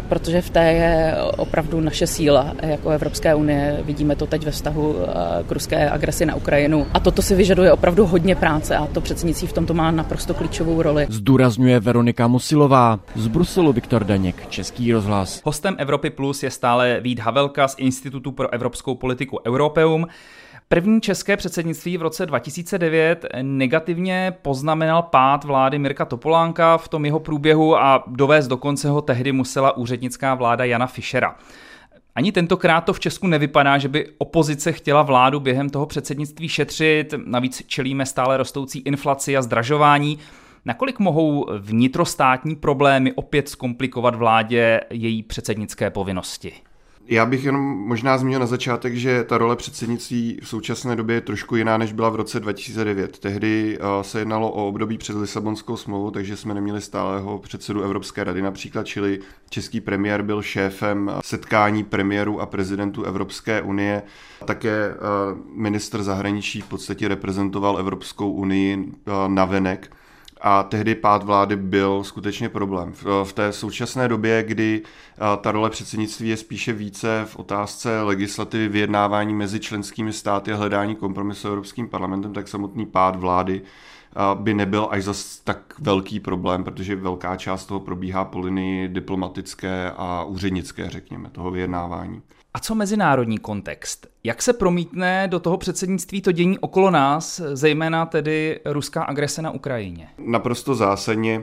protože 0.08 0.40
v 0.40 0.50
té 0.50 0.72
je 0.72 1.14
opravdu 1.36 1.80
naše 1.80 2.06
síla 2.06 2.54
jako 2.62 2.90
Evropské 2.90 3.34
unie. 3.34 3.78
Vidíme 3.84 4.16
to 4.16 4.26
teď 4.26 4.44
ve 4.44 4.50
vztahu 4.50 4.96
eh, 4.98 5.44
k 5.44 5.52
ruské 5.52 5.90
agresi 5.90 6.26
na 6.26 6.34
Ukrajinu. 6.34 6.86
A 6.94 7.00
toto 7.00 7.22
si 7.22 7.34
vyžaduje 7.34 7.72
opravdu 7.72 8.06
hodně 8.06 8.34
práce 8.36 8.76
a 8.76 8.86
to 8.86 9.00
předsednictví 9.00 9.48
v 9.48 9.52
tomto 9.52 9.74
má 9.74 9.90
naprosto 9.94 10.34
klíčovou 10.34 10.82
roli. 10.82 11.06
Zdůrazňuje 11.08 11.80
Veronika 11.80 12.26
Musilová. 12.26 13.00
Z 13.14 13.26
Bruselu 13.26 13.72
Viktor 13.72 14.04
Daněk, 14.04 14.48
Český 14.48 14.92
rozhlas. 14.92 15.40
Hostem 15.44 15.76
Evropy 15.78 16.10
Plus 16.10 16.42
je 16.42 16.50
stále 16.50 17.00
Vít 17.00 17.18
Havelka 17.18 17.68
z 17.68 17.74
Institutu 17.78 18.32
pro 18.32 18.52
evropskou 18.52 18.94
politiku 18.94 19.38
Europeum. 19.46 20.06
První 20.68 21.00
české 21.00 21.36
předsednictví 21.36 21.96
v 21.96 22.02
roce 22.02 22.26
2009 22.26 23.26
negativně 23.42 24.34
poznamenal 24.42 25.02
pád 25.02 25.44
vlády 25.44 25.78
Mirka 25.78 26.04
Topolánka 26.04 26.78
v 26.78 26.88
tom 26.88 27.04
jeho 27.04 27.20
průběhu 27.20 27.76
a 27.76 28.04
dovést 28.06 28.50
do 28.50 28.56
konce 28.56 28.88
ho 28.88 29.02
tehdy 29.02 29.32
musela 29.32 29.76
úřednická 29.76 30.34
vláda 30.34 30.64
Jana 30.64 30.86
Fischera. 30.86 31.36
Ani 32.16 32.32
tentokrát 32.32 32.80
to 32.80 32.92
v 32.92 33.00
Česku 33.00 33.26
nevypadá, 33.26 33.78
že 33.78 33.88
by 33.88 34.06
opozice 34.18 34.72
chtěla 34.72 35.02
vládu 35.02 35.40
během 35.40 35.70
toho 35.70 35.86
předsednictví 35.86 36.48
šetřit, 36.48 37.14
navíc 37.26 37.62
čelíme 37.66 38.06
stále 38.06 38.36
rostoucí 38.36 38.78
inflaci 38.78 39.36
a 39.36 39.42
zdražování. 39.42 40.18
Nakolik 40.64 40.98
mohou 40.98 41.46
vnitrostátní 41.58 42.56
problémy 42.56 43.12
opět 43.12 43.48
zkomplikovat 43.48 44.14
vládě 44.14 44.80
její 44.90 45.22
předsednické 45.22 45.90
povinnosti? 45.90 46.52
Já 47.06 47.26
bych 47.26 47.44
jenom 47.44 47.62
možná 47.62 48.18
zmínil 48.18 48.40
na 48.40 48.46
začátek, 48.46 48.94
že 48.94 49.24
ta 49.24 49.38
role 49.38 49.56
předsednictví 49.56 50.38
v 50.42 50.48
současné 50.48 50.96
době 50.96 51.16
je 51.16 51.20
trošku 51.20 51.56
jiná, 51.56 51.78
než 51.78 51.92
byla 51.92 52.10
v 52.10 52.16
roce 52.16 52.40
2009. 52.40 53.18
Tehdy 53.18 53.78
eh, 53.80 54.04
se 54.04 54.18
jednalo 54.18 54.50
o 54.50 54.68
období 54.68 54.98
před 54.98 55.16
Lisabonskou 55.16 55.76
smlouvu, 55.76 56.10
takže 56.10 56.36
jsme 56.36 56.54
neměli 56.54 56.80
stálého 56.80 57.38
předsedu 57.38 57.82
Evropské 57.82 58.24
rady 58.24 58.42
například, 58.42 58.86
čili 58.86 59.20
český 59.50 59.80
premiér 59.80 60.22
byl 60.22 60.42
šéfem 60.42 61.10
setkání 61.24 61.84
premiérů 61.84 62.40
a 62.40 62.46
prezidentů 62.46 63.04
Evropské 63.04 63.62
unie. 63.62 64.02
Také 64.44 64.90
eh, 64.90 64.96
minister 65.54 66.02
zahraničí 66.02 66.60
v 66.60 66.68
podstatě 66.68 67.08
reprezentoval 67.08 67.78
Evropskou 67.78 68.32
unii 68.32 68.78
eh, 68.78 69.10
navenek 69.28 69.90
a 70.46 70.62
tehdy 70.62 70.94
pád 70.94 71.22
vlády 71.22 71.56
byl 71.56 72.04
skutečně 72.04 72.48
problém. 72.48 72.92
V 73.24 73.32
té 73.32 73.52
současné 73.52 74.08
době, 74.08 74.42
kdy 74.42 74.82
ta 75.40 75.52
role 75.52 75.70
předsednictví 75.70 76.28
je 76.28 76.36
spíše 76.36 76.72
více 76.72 77.22
v 77.24 77.36
otázce 77.36 78.02
legislativy 78.02 78.68
vyjednávání 78.68 79.34
mezi 79.34 79.60
členskými 79.60 80.12
státy 80.12 80.52
a 80.52 80.56
hledání 80.56 80.96
kompromisu 80.96 81.48
Evropským 81.48 81.88
parlamentem, 81.88 82.32
tak 82.32 82.48
samotný 82.48 82.86
pád 82.86 83.16
vlády 83.16 83.62
by 84.34 84.54
nebyl 84.54 84.88
až 84.90 85.04
zas 85.04 85.40
tak 85.44 85.74
velký 85.78 86.20
problém, 86.20 86.64
protože 86.64 86.96
velká 86.96 87.36
část 87.36 87.66
toho 87.66 87.80
probíhá 87.80 88.24
po 88.24 88.40
linii 88.40 88.88
diplomatické 88.88 89.92
a 89.96 90.24
úřednické, 90.24 90.90
řekněme, 90.90 91.30
toho 91.30 91.50
vyjednávání. 91.50 92.22
A 92.54 92.58
co 92.58 92.74
mezinárodní 92.74 93.38
kontext? 93.38 94.06
Jak 94.24 94.42
se 94.42 94.52
promítne 94.52 95.28
do 95.28 95.40
toho 95.40 95.56
předsednictví 95.56 96.22
to 96.22 96.32
dění 96.32 96.58
okolo 96.58 96.90
nás, 96.90 97.40
zejména 97.52 98.06
tedy 98.06 98.60
ruská 98.64 99.02
agrese 99.02 99.42
na 99.42 99.50
Ukrajině? 99.50 100.08
Naprosto 100.18 100.74
zásadně. 100.74 101.42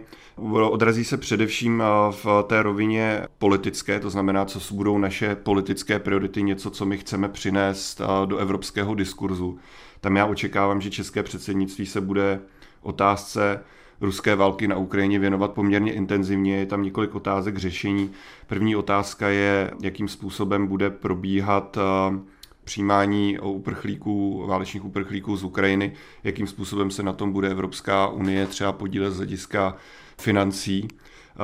Odrazí 0.70 1.06
se 1.06 1.18
především 1.18 1.84
v 2.12 2.44
té 2.48 2.64
rovině 2.64 3.22
politické, 3.38 4.00
to 4.00 4.10
znamená, 4.10 4.46
co 4.46 4.76
budou 4.76 4.98
naše 4.98 5.36
politické 5.36 6.00
priority, 6.00 6.44
něco, 6.44 6.70
co 6.70 6.86
my 6.86 6.98
chceme 6.98 7.30
přinést 7.30 8.02
do 8.26 8.38
evropského 8.38 8.96
diskurzu. 8.96 9.60
Tam 10.02 10.16
já 10.16 10.26
očekávám, 10.26 10.82
že 10.82 10.90
české 10.90 11.24
předsednictví 11.24 11.86
se 11.86 12.02
bude 12.02 12.40
otázce 12.82 13.64
ruské 14.02 14.36
války 14.36 14.68
na 14.68 14.78
Ukrajině 14.78 15.20
věnovat 15.20 15.52
poměrně 15.52 15.94
intenzivně. 15.94 16.58
Je 16.58 16.66
tam 16.66 16.84
několik 16.84 17.16
otázek 17.16 17.58
řešení. 17.58 18.12
První 18.48 18.76
otázka 18.76 19.30
je, 19.30 19.72
jakým 19.82 20.08
způsobem 20.08 20.68
bude 20.68 20.90
probíhat 20.90 21.78
eh, 21.78 22.20
přijímání 22.64 23.40
uprchlíků, 23.40 24.48
válečných 24.48 24.86
uprchlíků 24.86 25.38
z 25.38 25.44
Ukrajiny, 25.44 25.94
jakým 26.24 26.48
způsobem 26.48 26.92
se 26.92 27.04
na 27.04 27.14
tom 27.14 27.32
bude 27.32 27.50
Evropská 27.50 28.08
unie 28.08 28.48
třeba 28.48 28.72
podílet 28.72 29.12
z 29.12 29.18
hlediska 29.18 29.76
financí. 30.18 30.88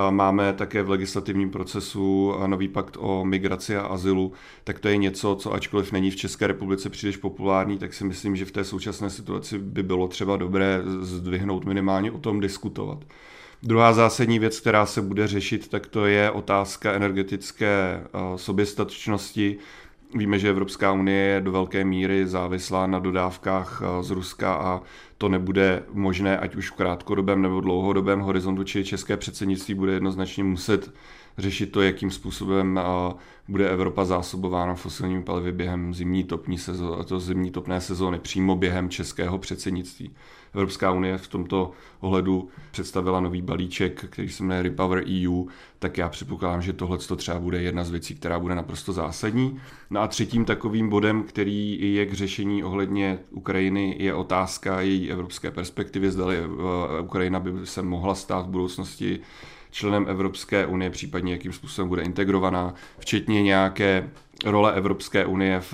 Máme 0.10 0.54
také 0.54 0.84
v 0.84 0.90
legislativním 0.90 1.50
procesu 1.50 2.34
nový 2.48 2.68
pakt 2.68 2.98
o 3.00 3.26
migraci 3.26 3.78
a 3.78 3.82
azylu, 3.82 4.32
tak 4.64 4.80
to 4.80 4.88
je 4.88 4.98
něco, 4.98 5.36
co 5.36 5.54
ačkoliv 5.54 5.92
není 5.92 6.12
v 6.12 6.16
České 6.16 6.48
republice 6.48 6.90
příliš 6.90 7.18
populární, 7.18 7.78
tak 7.78 7.94
si 7.94 8.04
myslím, 8.04 8.36
že 8.36 8.46
v 8.46 8.52
té 8.52 8.64
současné 8.64 9.10
situaci 9.10 9.60
by 9.60 9.84
bylo 9.84 10.08
třeba 10.08 10.38
dobré 10.38 10.82
zdvihnout 11.00 11.66
minimálně 11.66 12.12
o 12.12 12.18
tom 12.18 12.40
diskutovat. 12.40 13.04
Druhá 13.64 13.94
zásadní 13.94 14.40
věc, 14.40 14.60
která 14.60 14.86
se 14.86 15.02
bude 15.02 15.28
řešit, 15.28 15.68
tak 15.68 15.88
to 15.88 16.06
je 16.06 16.32
otázka 16.32 16.94
energetické 16.94 18.04
soběstačnosti. 18.36 19.58
Víme, 20.16 20.40
že 20.40 20.50
Evropská 20.50 20.92
unie 20.92 21.18
je 21.18 21.42
do 21.42 21.52
velké 21.52 21.86
míry 21.86 22.28
závislá 22.28 22.88
na 22.88 23.00
dodávkách 23.00 23.82
z 24.02 24.12
Ruska 24.12 24.54
a 24.54 24.82
to 25.18 25.30
nebude 25.30 25.84
možné, 25.94 26.38
ať 26.38 26.56
už 26.56 26.72
v 26.72 26.76
krátkodobém 26.76 27.42
nebo 27.42 27.62
dlouhodobém 27.62 28.20
horizontu, 28.20 28.64
či 28.64 28.86
české 28.86 29.18
předsednictví 29.18 29.74
bude 29.74 29.94
jednoznačně 29.94 30.44
muset 30.44 30.92
řešit 31.38 31.72
to, 31.72 31.82
jakým 31.82 32.12
způsobem 32.12 32.80
bude 33.48 33.70
Evropa 33.70 34.06
zásobována 34.06 34.76
fosilními 34.76 35.24
palivy 35.24 35.52
během 35.52 35.94
zimní, 35.94 36.24
topní 36.24 36.58
sezóny, 36.58 37.06
to 37.06 37.20
zimní 37.20 37.52
topné 37.52 37.82
sezóny, 37.82 38.20
přímo 38.20 38.56
během 38.56 38.90
českého 38.90 39.38
předsednictví. 39.38 40.12
Evropská 40.54 40.92
unie 40.92 41.18
v 41.18 41.28
tomto 41.28 41.72
ohledu 42.00 42.50
představila 42.72 43.20
nový 43.20 43.42
balíček, 43.42 44.06
který 44.10 44.30
se 44.30 44.44
jmenuje 44.44 44.64
Repower 44.64 45.04
EU, 45.28 45.46
tak 45.80 45.98
já 45.98 46.10
předpokládám, 46.10 46.62
že 46.62 46.74
tohle 46.74 46.98
třeba 46.98 47.40
bude 47.40 47.62
jedna 47.62 47.84
z 47.84 47.92
věcí, 47.92 48.16
která 48.16 48.40
bude 48.40 48.56
naprosto 48.56 48.94
zásadní. 48.94 49.60
No 49.90 50.02
a 50.02 50.08
třetím 50.08 50.46
takovým 50.46 50.90
bodem, 50.90 51.24
který 51.24 51.94
je 51.94 52.06
k 52.06 52.14
řešení 52.14 52.64
ohledně 52.64 53.20
Ukrajiny, 53.32 53.96
je 54.00 54.14
otázka 54.14 54.82
její 54.82 55.12
evropské 55.12 55.52
perspektivy, 55.52 56.12
zda 56.12 56.26
eh, 56.32 57.02
Ukrajina 57.02 57.40
by 57.40 57.52
se 57.64 57.82
mohla 57.82 58.16
stát 58.16 58.46
v 58.46 58.50
budoucnosti 58.50 59.20
členem 59.72 60.06
Evropské 60.10 60.66
unie, 60.66 60.90
případně 60.90 61.32
jakým 61.34 61.54
způsobem 61.54 61.90
bude 61.90 62.02
integrovaná, 62.02 62.74
včetně 63.00 63.44
nějaké 63.44 64.10
role 64.46 64.74
Evropské 64.74 65.26
unie 65.26 65.60
v 65.60 65.74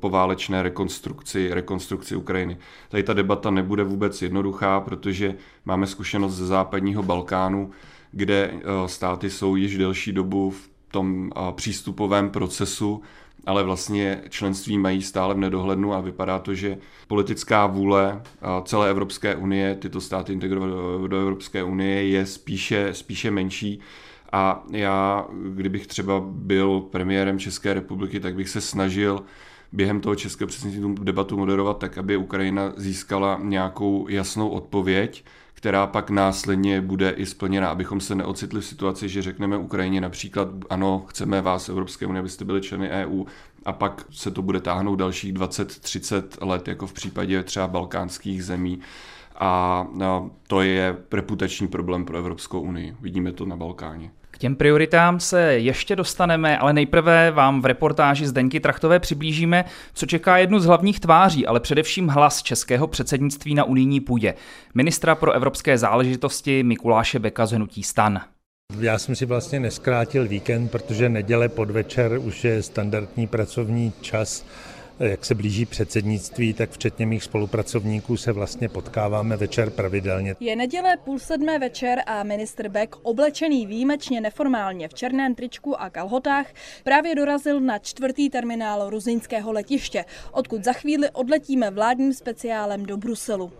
poválečné 0.00 0.62
rekonstrukci, 0.62 1.54
rekonstrukci 1.54 2.16
Ukrajiny. 2.16 2.56
Tady 2.88 3.02
ta 3.02 3.12
debata 3.12 3.50
nebude 3.50 3.84
vůbec 3.84 4.22
jednoduchá, 4.22 4.80
protože 4.80 5.34
máme 5.64 5.86
zkušenost 5.86 6.34
ze 6.34 6.46
západního 6.46 7.02
Balkánu, 7.02 7.70
kde 8.12 8.50
eh, 8.52 8.88
státy 8.88 9.30
jsou 9.30 9.56
již 9.56 9.78
delší 9.78 10.12
dobu 10.12 10.50
v 10.50 10.70
tom 10.90 11.30
eh, 11.36 11.40
přístupovém 11.52 12.30
procesu 12.30 13.02
ale 13.46 13.62
vlastně 13.62 14.22
členství 14.28 14.78
mají 14.78 15.02
stále 15.02 15.34
v 15.34 15.38
nedohlednu 15.38 15.94
a 15.94 16.00
vypadá 16.00 16.38
to, 16.38 16.54
že 16.54 16.78
politická 17.08 17.66
vůle 17.66 18.22
celé 18.64 18.90
Evropské 18.90 19.36
unie, 19.36 19.74
tyto 19.74 20.00
státy 20.00 20.32
integrovat 20.32 20.70
do 21.06 21.20
Evropské 21.20 21.62
unie 21.62 22.08
je 22.08 22.26
spíše, 22.26 22.94
spíše 22.94 23.30
menší. 23.30 23.80
A 24.32 24.64
já, 24.70 25.26
kdybych 25.52 25.86
třeba 25.86 26.22
byl 26.26 26.80
premiérem 26.80 27.38
České 27.38 27.74
republiky, 27.74 28.20
tak 28.20 28.34
bych 28.34 28.48
se 28.48 28.60
snažil 28.60 29.22
během 29.72 30.00
toho 30.00 30.14
českého 30.14 30.48
předsednictví 30.48 30.94
debatu 31.04 31.36
moderovat 31.36 31.78
tak, 31.78 31.98
aby 31.98 32.16
Ukrajina 32.16 32.72
získala 32.76 33.40
nějakou 33.42 34.08
jasnou 34.08 34.48
odpověď, 34.48 35.24
která 35.58 35.86
pak 35.86 36.10
následně 36.10 36.80
bude 36.80 37.10
i 37.10 37.26
splněna, 37.26 37.68
abychom 37.68 38.00
se 38.00 38.14
neocitli 38.14 38.60
v 38.60 38.64
situaci, 38.64 39.08
že 39.08 39.22
řekneme 39.22 39.56
Ukrajině 39.56 40.00
například, 40.00 40.48
ano, 40.70 41.04
chceme 41.08 41.42
vás 41.42 41.68
Evropské 41.68 42.06
unie, 42.06 42.20
abyste 42.20 42.44
byli 42.44 42.60
členy 42.60 42.90
EU, 42.90 43.24
a 43.64 43.72
pak 43.72 44.04
se 44.10 44.30
to 44.30 44.42
bude 44.42 44.60
táhnout 44.60 44.98
dalších 44.98 45.34
20-30 45.34 46.46
let, 46.46 46.68
jako 46.68 46.86
v 46.86 46.92
případě 46.92 47.42
třeba 47.42 47.68
balkánských 47.68 48.44
zemí. 48.44 48.80
A 49.38 49.86
to 50.46 50.60
je 50.60 50.96
reputační 51.12 51.68
problém 51.68 52.04
pro 52.04 52.18
Evropskou 52.18 52.60
unii. 52.60 52.96
Vidíme 53.00 53.32
to 53.32 53.46
na 53.46 53.56
Balkáně. 53.56 54.10
Těm 54.38 54.56
prioritám 54.56 55.20
se 55.20 55.40
ještě 55.42 55.96
dostaneme, 55.96 56.58
ale 56.58 56.72
nejprve 56.72 57.30
vám 57.30 57.62
v 57.62 57.66
reportáži 57.66 58.26
z 58.26 58.32
Denky 58.32 58.60
Trachtové 58.60 58.98
přiblížíme, 58.98 59.64
co 59.94 60.06
čeká 60.06 60.38
jednu 60.38 60.60
z 60.60 60.66
hlavních 60.66 61.00
tváří, 61.00 61.46
ale 61.46 61.60
především 61.60 62.08
hlas 62.08 62.42
českého 62.42 62.86
předsednictví 62.86 63.54
na 63.54 63.64
unijní 63.64 64.00
půdě. 64.00 64.34
Ministra 64.74 65.14
pro 65.14 65.32
evropské 65.32 65.78
záležitosti 65.78 66.62
Mikuláše 66.62 67.18
Beka 67.18 67.46
z 67.46 67.52
Hnutí 67.52 67.82
stan. 67.82 68.20
Já 68.80 68.98
jsem 68.98 69.16
si 69.16 69.26
vlastně 69.26 69.60
neskrátil 69.60 70.28
víkend, 70.28 70.68
protože 70.68 71.08
neděle 71.08 71.48
podvečer 71.48 72.18
už 72.18 72.44
je 72.44 72.62
standardní 72.62 73.26
pracovní 73.26 73.92
čas 74.00 74.44
jak 75.04 75.24
se 75.24 75.34
blíží 75.34 75.66
předsednictví, 75.66 76.54
tak 76.54 76.70
včetně 76.70 77.06
mých 77.06 77.24
spolupracovníků 77.24 78.16
se 78.16 78.32
vlastně 78.32 78.68
potkáváme 78.68 79.36
večer 79.36 79.70
pravidelně. 79.70 80.36
Je 80.40 80.56
neděle 80.56 80.96
půl 80.96 81.18
sedmé 81.18 81.58
večer 81.58 81.98
a 82.06 82.22
ministr 82.22 82.68
Beck, 82.68 82.96
oblečený 83.02 83.66
výjimečně 83.66 84.20
neformálně 84.20 84.88
v 84.88 84.94
černém 84.94 85.34
tričku 85.34 85.80
a 85.80 85.90
kalhotách, 85.90 86.46
právě 86.84 87.14
dorazil 87.14 87.60
na 87.60 87.78
čtvrtý 87.78 88.30
terminál 88.30 88.90
ruzinského 88.90 89.52
letiště, 89.52 90.04
odkud 90.32 90.64
za 90.64 90.72
chvíli 90.72 91.10
odletíme 91.10 91.70
vládním 91.70 92.14
speciálem 92.14 92.86
do 92.86 92.96
Bruselu. 92.96 93.52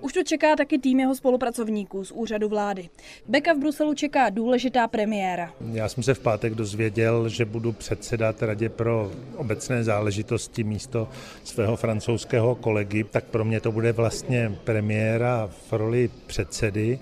Už 0.00 0.12
tu 0.12 0.22
čeká 0.22 0.56
taky 0.56 0.78
tým 0.78 1.00
jeho 1.00 1.14
spolupracovníků 1.14 2.04
z 2.04 2.10
úřadu 2.10 2.48
vlády. 2.48 2.88
Beka 3.28 3.52
v 3.52 3.58
Bruselu 3.58 3.94
čeká 3.94 4.30
důležitá 4.30 4.88
premiéra. 4.88 5.52
Já 5.72 5.88
jsem 5.88 6.02
se 6.02 6.14
v 6.14 6.20
pátek 6.20 6.54
dozvěděl, 6.54 7.28
že 7.28 7.44
budu 7.44 7.72
předsedat 7.72 8.42
Radě 8.42 8.68
pro 8.68 9.12
obecné 9.36 9.84
záležitosti 9.84 10.64
místo 10.64 11.08
svého 11.44 11.76
francouzského 11.76 12.54
kolegy, 12.54 13.04
tak 13.04 13.24
pro 13.24 13.44
mě 13.44 13.60
to 13.60 13.72
bude 13.72 13.92
vlastně 13.92 14.52
premiéra 14.64 15.50
v 15.68 15.72
roli 15.72 16.10
předsedy 16.26 16.98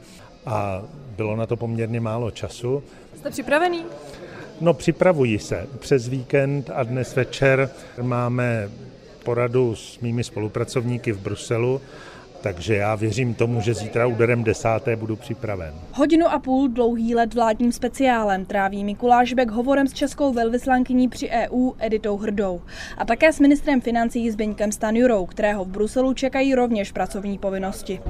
a 0.46 0.82
bylo 1.16 1.36
na 1.36 1.46
to 1.46 1.56
poměrně 1.56 2.00
málo 2.00 2.30
času. 2.30 2.82
Jste 3.16 3.30
připravený? 3.30 3.84
No, 4.60 4.74
připravuji 4.74 5.38
se. 5.38 5.66
Přes 5.78 6.08
víkend 6.08 6.70
a 6.74 6.82
dnes 6.82 7.16
večer 7.16 7.70
máme 8.02 8.70
poradu 9.24 9.76
s 9.76 10.00
mými 10.00 10.24
spolupracovníky 10.24 11.12
v 11.12 11.20
Bruselu 11.20 11.80
takže 12.42 12.76
já 12.76 12.94
věřím 12.94 13.34
tomu, 13.34 13.60
že 13.60 13.74
zítra 13.74 14.06
úderem 14.06 14.44
desáté 14.44 14.96
budu 14.96 15.16
připraven. 15.16 15.74
Hodinu 15.92 16.26
a 16.26 16.38
půl 16.38 16.68
dlouhý 16.68 17.14
let 17.14 17.34
vládním 17.34 17.72
speciálem 17.72 18.44
tráví 18.44 18.84
Mikuláš 18.84 19.32
Bek 19.32 19.50
hovorem 19.50 19.86
s 19.86 19.92
českou 19.92 20.32
velvyslankyní 20.32 21.08
při 21.08 21.30
EU 21.30 21.70
Editou 21.78 22.16
Hrdou 22.16 22.60
a 22.98 23.04
také 23.04 23.32
s 23.32 23.40
ministrem 23.40 23.80
financí 23.80 24.30
Zbyňkem 24.30 24.72
Stanjurou, 24.72 25.26
kterého 25.26 25.64
v 25.64 25.68
Bruselu 25.68 26.14
čekají 26.14 26.54
rovněž 26.54 26.92
pracovní 26.92 27.38
povinnosti. 27.38 28.00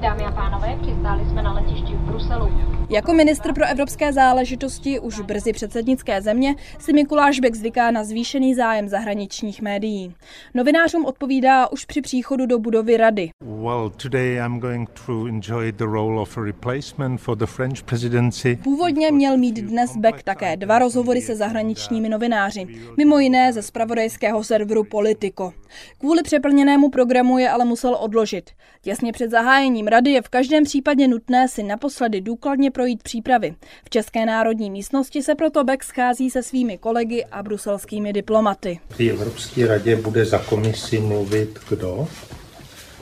Dámy 0.00 0.24
a 0.24 0.30
pánové, 0.30 0.78
přistáli 0.82 1.30
jsme 1.30 1.42
na 1.42 1.52
letišti 1.52 1.94
v 1.94 1.98
Bruselu. 2.00 2.48
Jako 2.90 3.12
ministr 3.12 3.54
pro 3.54 3.66
evropské 3.66 4.12
záležitosti 4.12 5.00
už 5.00 5.20
brzy 5.20 5.52
předsednické 5.52 6.22
země 6.22 6.54
si 6.78 6.92
Mikuláš 6.92 7.40
Bek 7.40 7.54
zvyká 7.54 7.90
na 7.90 8.04
zvýšený 8.04 8.54
zájem 8.54 8.88
zahraničních 8.88 9.62
médií. 9.62 10.14
Novinářům 10.54 11.04
odpovídá 11.04 11.72
už 11.72 11.84
při 11.84 12.00
příchodu 12.00 12.46
do 12.46 12.58
budovy 12.58 12.96
rady. 12.96 13.30
Well, 13.44 13.90
today 14.02 14.36
I'm 14.46 14.60
going 14.60 14.90
to 15.06 15.26
enjoy 15.26 15.72
the 15.72 15.84
role 15.84 16.22
of 16.22 16.38
a 16.38 16.40
replacement 16.40 17.20
for 17.20 17.36
the 17.38 17.46
French 17.46 17.82
presidency. 17.82 18.58
Původně 18.64 19.12
měl 19.12 19.36
mít 19.36 19.56
dnes 19.56 19.96
Beck 19.96 20.22
také 20.22 20.56
dva 20.56 20.78
rozhovory 20.78 21.20
se 21.20 21.36
zahraničními 21.36 22.08
novináři, 22.08 22.66
mimo 22.96 23.18
jiné 23.18 23.52
ze 23.52 23.62
spravodajského 23.62 24.44
serveru 24.44 24.84
Politico. 24.84 25.52
Kvůli 25.98 26.22
přeplněnému 26.22 26.90
programu 26.90 27.38
je 27.38 27.50
ale 27.50 27.64
musel 27.64 27.96
odložit. 28.00 28.50
Těsně 28.82 29.12
před 29.12 29.30
zahájením 29.30 29.85
rady 29.88 30.10
je 30.10 30.22
v 30.22 30.28
každém 30.28 30.64
případě 30.64 31.08
nutné 31.08 31.48
si 31.48 31.62
naposledy 31.62 32.20
důkladně 32.20 32.70
projít 32.70 33.02
přípravy. 33.02 33.54
V 33.84 33.90
České 33.90 34.26
národní 34.26 34.70
místnosti 34.70 35.22
se 35.22 35.34
proto 35.34 35.64
Beck 35.64 35.84
schází 35.84 36.30
se 36.30 36.42
svými 36.42 36.78
kolegy 36.78 37.24
a 37.24 37.42
bruselskými 37.42 38.12
diplomaty. 38.12 38.80
V 38.90 39.10
Evropské 39.10 39.66
radě 39.66 39.96
bude 39.96 40.24
za 40.24 40.38
komisi 40.38 40.98
mluvit 41.00 41.58
kdo? 41.68 42.08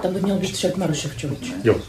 Tam 0.03 0.15
by 0.15 0.21
měl 0.21 0.39
být 0.39 0.57
šéf 0.57 0.77
Maroševčovič. 0.77 1.53
Jo. 1.65 1.81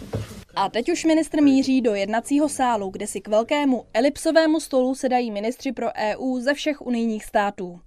A 0.55 0.69
teď 0.69 0.91
už 0.91 1.05
ministr 1.05 1.41
míří 1.41 1.81
do 1.81 1.95
jednacího 1.95 2.49
sálu, 2.49 2.89
kde 2.89 3.07
si 3.07 3.21
k 3.21 3.27
velkému 3.27 3.85
elipsovému 3.93 4.59
stolu 4.59 4.95
sedají 4.95 5.31
ministři 5.31 5.71
pro 5.71 5.87
EU 5.95 6.39
ze 6.39 6.53
všech 6.53 6.81
unijních 6.81 7.25
států. 7.25 7.79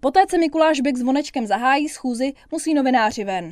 Poté, 0.00 0.26
co 0.30 0.38
Mikuláš 0.38 0.80
Bek 0.80 0.96
s 0.96 1.02
vonečkem 1.02 1.46
zahájí 1.46 1.88
schůzi, 1.88 2.32
musí 2.52 2.74
novináři 2.74 3.24
ven. 3.24 3.50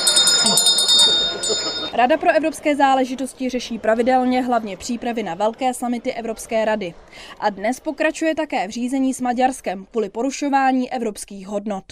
Rada 1.97 2.17
pro 2.17 2.37
evropské 2.37 2.77
záležitosti 2.77 3.49
řeší 3.49 3.79
pravidelně 3.79 4.43
hlavně 4.43 4.77
přípravy 4.77 5.23
na 5.23 5.35
velké 5.35 5.75
samity 5.75 6.13
Evropské 6.13 6.65
rady. 6.65 6.95
A 7.41 7.51
dnes 7.51 7.81
pokračuje 7.81 8.35
také 8.35 8.69
v 8.69 8.71
řízení 8.71 9.15
s 9.15 9.21
Maďarskem 9.21 9.87
kvůli 9.91 10.09
porušování 10.09 10.93
evropských 10.93 11.47
hodnot. 11.47 11.85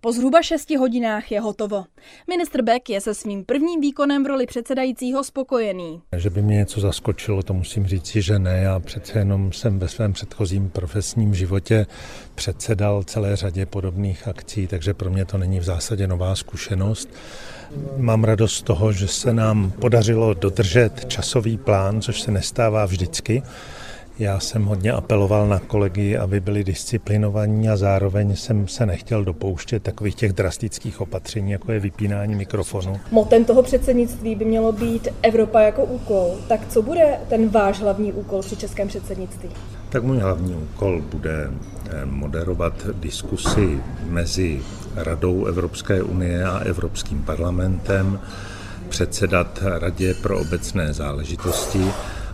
Po 0.00 0.12
zhruba 0.12 0.42
6 0.42 0.70
hodinách 0.70 1.32
je 1.32 1.40
hotovo. 1.40 1.84
Ministr 2.28 2.62
Beck 2.62 2.90
je 2.90 3.00
se 3.00 3.14
svým 3.14 3.44
prvním 3.44 3.80
výkonem 3.80 4.24
v 4.24 4.26
roli 4.26 4.46
předsedajícího 4.46 5.24
spokojený. 5.24 6.02
Že 6.16 6.30
by 6.30 6.42
mě 6.42 6.56
něco 6.56 6.80
zaskočilo, 6.80 7.42
to 7.42 7.54
musím 7.54 7.86
říct, 7.86 8.06
že 8.06 8.38
ne. 8.38 8.58
Já 8.62 8.80
přece 8.80 9.18
jenom 9.18 9.52
jsem 9.52 9.78
ve 9.78 9.88
svém 9.88 10.12
předchozím 10.12 10.70
profesním 10.70 11.34
životě 11.34 11.86
předsedal 12.34 13.02
celé 13.02 13.36
řadě 13.36 13.66
podobných 13.66 14.28
akcí, 14.28 14.66
takže 14.66 14.94
pro 14.94 15.10
mě 15.10 15.24
to 15.24 15.38
není 15.38 15.60
v 15.60 15.64
zásadě 15.64 16.06
nová 16.06 16.36
zkušenost. 16.36 17.08
Mám 17.96 18.24
radost 18.24 18.54
z 18.54 18.62
toho, 18.62 18.92
že 18.92 19.08
se 19.08 19.32
nám 19.32 19.70
podařilo 19.70 20.34
dodržet 20.34 21.04
časový 21.04 21.56
plán, 21.56 22.00
což 22.00 22.20
se 22.20 22.30
nestává 22.30 22.86
vždycky. 22.86 23.42
Já 24.18 24.40
jsem 24.40 24.64
hodně 24.64 24.92
apeloval 24.92 25.48
na 25.48 25.58
kolegy, 25.58 26.16
aby 26.16 26.40
byli 26.40 26.64
disciplinovaní 26.64 27.68
a 27.68 27.76
zároveň 27.76 28.36
jsem 28.36 28.68
se 28.68 28.86
nechtěl 28.86 29.24
dopouštět 29.24 29.82
takových 29.82 30.14
těch 30.14 30.32
drastických 30.32 31.00
opatření, 31.00 31.50
jako 31.50 31.72
je 31.72 31.80
vypínání 31.80 32.34
mikrofonu. 32.34 33.00
Motem 33.10 33.44
toho 33.44 33.62
předsednictví 33.62 34.34
by 34.34 34.44
mělo 34.44 34.72
být 34.72 35.08
Evropa 35.22 35.60
jako 35.60 35.84
úkol. 35.84 36.34
Tak 36.48 36.68
co 36.68 36.82
bude 36.82 37.18
ten 37.28 37.48
váš 37.48 37.80
hlavní 37.80 38.12
úkol 38.12 38.42
při 38.42 38.56
českém 38.56 38.88
předsednictví? 38.88 39.48
Tak 39.88 40.02
můj 40.02 40.18
hlavní 40.18 40.54
úkol 40.54 41.02
bude 41.10 41.50
moderovat 42.04 42.86
diskusy 42.94 43.78
mezi 44.06 44.60
Radou 44.96 45.44
Evropské 45.44 46.02
unie 46.02 46.44
a 46.44 46.58
Evropským 46.58 47.22
parlamentem, 47.22 48.20
předsedat 48.88 49.58
Radě 49.62 50.14
pro 50.14 50.40
obecné 50.40 50.92
záležitosti 50.92 51.84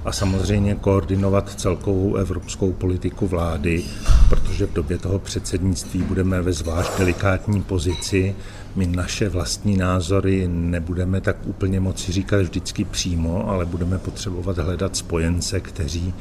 a 0.05 0.13
samozřejmě 0.13 0.75
koordinovat 0.75 1.61
celkovou 1.61 2.17
evropskou 2.17 2.73
politiku 2.73 3.27
vlády, 3.27 3.85
protože 4.29 4.67
v 4.67 4.73
době 4.73 4.99
toho 4.99 5.19
předsednictví 5.19 6.03
budeme 6.03 6.43
ve 6.43 6.53
zvlášť 6.53 6.99
delikátní 6.99 7.63
pozici. 7.63 8.35
My 8.77 8.87
naše 8.87 9.29
vlastní 9.29 9.77
názory 9.77 10.49
nebudeme 10.49 11.21
tak 11.21 11.37
úplně 11.45 11.81
moci 11.81 12.13
říkat 12.13 12.43
vždycky 12.43 12.85
přímo, 12.85 13.49
ale 13.49 13.67
budeme 13.67 13.99
potřebovat 13.99 14.59
hledat 14.59 14.97
spojence, 14.97 15.61
kteří 15.61 16.15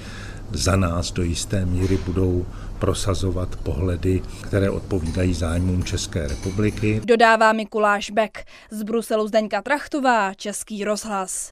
za 0.52 0.76
nás 0.76 1.12
do 1.12 1.24
jisté 1.24 1.66
míry 1.66 1.98
budou 2.06 2.46
prosazovat 2.80 3.56
pohledy, 3.56 4.22
které 4.48 4.70
odpovídají 4.70 5.34
zájmům 5.34 5.84
České 5.84 6.28
republiky. 6.28 7.02
Dodává 7.06 7.54
Mikuláš 7.54 8.12
Beck. 8.12 8.38
Z 8.72 8.84
Bruselu 8.84 9.28
Zdeňka 9.28 9.62
Trachtová, 9.62 10.34
Český 10.34 10.84
rozhlas. 10.84 11.50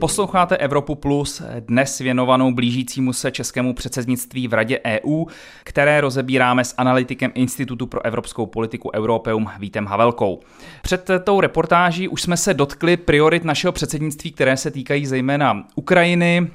Posloucháte 0.00 0.56
Evropu 0.56 0.94
Plus, 0.94 1.42
dnes 1.60 1.98
věnovanou 1.98 2.54
blížícímu 2.54 3.12
se 3.12 3.30
českému 3.30 3.74
předsednictví 3.74 4.48
v 4.48 4.52
Radě 4.52 4.80
EU, 4.86 5.24
které 5.64 6.00
rozebíráme 6.00 6.64
s 6.64 6.74
analytikem 6.78 7.32
Institutu 7.34 7.86
pro 7.86 8.04
evropskou 8.04 8.46
politiku 8.46 8.90
Europeum 8.94 9.50
Vítem 9.58 9.86
Havelkou. 9.86 10.40
Před 10.82 11.10
tou 11.24 11.40
reportáží 11.40 12.08
už 12.08 12.22
jsme 12.22 12.36
se 12.36 12.54
dotkli 12.54 12.96
priorit 12.96 13.44
našeho 13.44 13.72
předsednictví, 13.72 14.32
které 14.32 14.56
se 14.56 14.70
týkají 14.70 15.06
zejména 15.06 15.64
Ukrajiny. 15.74 16.50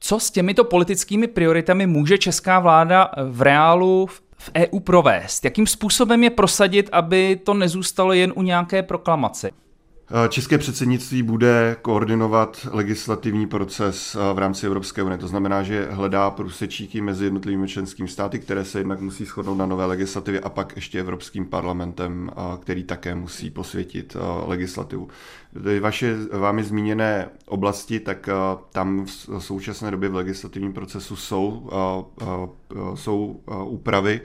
Co 0.00 0.20
s 0.20 0.30
těmito 0.30 0.64
politickými 0.64 1.26
prioritami 1.26 1.86
může 1.86 2.18
česká 2.18 2.60
vláda 2.60 3.10
v 3.30 3.42
reálu 3.42 4.06
v 4.38 4.50
EU 4.56 4.80
provést? 4.80 5.44
Jakým 5.44 5.66
způsobem 5.66 6.24
je 6.24 6.30
prosadit, 6.30 6.88
aby 6.92 7.40
to 7.44 7.54
nezůstalo 7.54 8.12
jen 8.12 8.32
u 8.36 8.42
nějaké 8.42 8.82
proklamace? 8.82 9.50
České 10.28 10.58
předsednictví 10.58 11.22
bude 11.22 11.76
koordinovat 11.82 12.66
legislativní 12.70 13.46
proces 13.46 14.16
v 14.34 14.38
rámci 14.38 14.66
Evropské 14.66 15.02
unie. 15.02 15.18
To 15.18 15.28
znamená, 15.28 15.62
že 15.62 15.88
hledá 15.90 16.30
průsečíky 16.30 17.00
mezi 17.00 17.24
jednotlivými 17.24 17.68
členskými 17.68 18.08
státy, 18.08 18.38
které 18.38 18.64
se 18.64 18.78
jednak 18.78 19.00
musí 19.00 19.24
shodnout 19.24 19.54
na 19.54 19.66
nové 19.66 19.86
legislativě 19.86 20.40
a 20.40 20.48
pak 20.48 20.72
ještě 20.76 21.00
Evropským 21.00 21.46
parlamentem, 21.46 22.30
který 22.60 22.84
také 22.84 23.14
musí 23.14 23.50
posvětit 23.50 24.16
legislativu. 24.46 25.08
Vaše 25.80 26.16
vámi 26.32 26.64
zmíněné 26.64 27.28
oblasti, 27.46 28.00
tak 28.00 28.28
tam 28.72 29.06
v 29.06 29.38
současné 29.38 29.90
době 29.90 30.08
v 30.08 30.14
legislativním 30.14 30.72
procesu 30.72 31.16
jsou, 31.16 31.70
jsou 32.94 33.40
úpravy, 33.64 34.20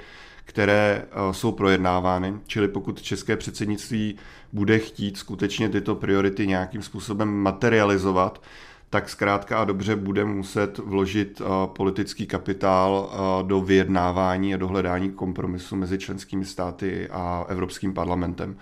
které 0.47 1.05
jsou 1.31 1.51
projednávány. 1.51 2.33
Čili 2.47 2.67
pokud 2.67 3.01
české 3.01 3.37
předsednictví 3.37 4.15
bude 4.53 4.79
chtít 4.79 5.17
skutečně 5.17 5.69
tyto 5.69 5.95
priority 5.95 6.47
nějakým 6.47 6.81
způsobem 6.81 7.29
materializovat, 7.29 8.41
tak 8.89 9.09
zkrátka 9.09 9.59
a 9.59 9.65
dobře 9.65 9.95
bude 9.95 10.25
muset 10.25 10.77
vložit 10.77 11.41
politický 11.65 12.25
kapitál 12.25 13.11
do 13.47 13.61
vyjednávání 13.61 14.53
a 14.53 14.57
do 14.57 14.67
hledání 14.67 15.11
kompromisu 15.11 15.75
mezi 15.75 15.97
členskými 15.97 16.45
státy 16.45 17.09
a 17.11 17.45
Evropským 17.47 17.93
parlamentem. 17.93 18.57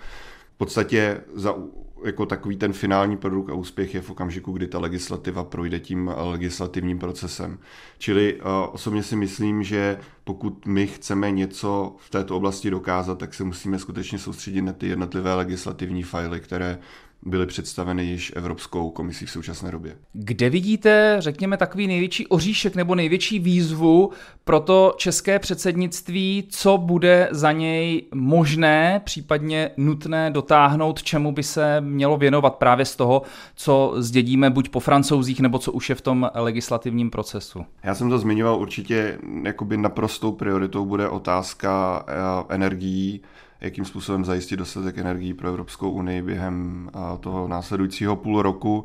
V 0.54 0.58
podstatě 0.58 1.20
za 1.34 1.54
jako 2.04 2.26
takový 2.26 2.56
ten 2.56 2.72
finální 2.72 3.16
produkt 3.16 3.50
a 3.50 3.54
úspěch 3.54 3.94
je 3.94 4.00
v 4.00 4.10
okamžiku, 4.10 4.52
kdy 4.52 4.66
ta 4.66 4.78
legislativa 4.78 5.44
projde 5.44 5.80
tím 5.80 6.10
legislativním 6.16 6.98
procesem. 6.98 7.58
Čili 7.98 8.34
uh, 8.34 8.40
osobně 8.72 9.02
si 9.02 9.16
myslím, 9.16 9.62
že 9.62 9.98
pokud 10.24 10.66
my 10.66 10.86
chceme 10.86 11.30
něco 11.30 11.96
v 11.98 12.10
této 12.10 12.36
oblasti 12.36 12.70
dokázat, 12.70 13.18
tak 13.18 13.34
se 13.34 13.44
musíme 13.44 13.78
skutečně 13.78 14.18
soustředit 14.18 14.62
na 14.62 14.72
ty 14.72 14.88
jednotlivé 14.88 15.34
legislativní 15.34 16.02
fajly, 16.02 16.40
které 16.40 16.78
byly 17.26 17.46
představeny 17.46 18.04
již 18.04 18.32
Evropskou 18.36 18.90
komisí 18.90 19.26
v 19.26 19.30
současné 19.30 19.70
době. 19.70 19.96
Kde 20.12 20.50
vidíte, 20.50 21.16
řekněme, 21.18 21.56
takový 21.56 21.86
největší 21.86 22.26
oříšek 22.26 22.76
nebo 22.76 22.94
největší 22.94 23.38
výzvu 23.38 24.10
pro 24.44 24.60
to 24.60 24.94
české 24.96 25.38
předsednictví, 25.38 26.48
co 26.50 26.78
bude 26.78 27.28
za 27.30 27.52
něj 27.52 28.02
možné, 28.14 29.00
případně 29.04 29.70
nutné 29.76 30.30
dotáhnout, 30.30 31.02
čemu 31.02 31.32
by 31.32 31.42
se 31.42 31.80
mělo 31.80 32.16
věnovat 32.16 32.54
právě 32.54 32.84
z 32.84 32.96
toho, 32.96 33.22
co 33.54 33.94
zdědíme 33.96 34.50
buď 34.50 34.68
po 34.68 34.80
francouzích, 34.80 35.40
nebo 35.40 35.58
co 35.58 35.72
už 35.72 35.88
je 35.88 35.94
v 35.94 36.00
tom 36.00 36.30
legislativním 36.34 37.10
procesu? 37.10 37.64
Já 37.82 37.94
jsem 37.94 38.10
to 38.10 38.18
zmiňoval 38.18 38.58
určitě, 38.58 39.18
jakoby 39.44 39.76
naprostou 39.76 40.32
prioritou 40.32 40.84
bude 40.84 41.08
otázka 41.08 42.04
eh, 42.08 42.54
energií, 42.54 43.22
jakým 43.60 43.84
způsobem 43.84 44.24
zajistit 44.24 44.56
dostatek 44.56 44.98
energií 44.98 45.34
pro 45.34 45.48
Evropskou 45.48 45.90
unii 45.90 46.22
během 46.22 46.90
toho 47.20 47.48
následujícího 47.48 48.16
půl 48.16 48.42
roku. 48.42 48.84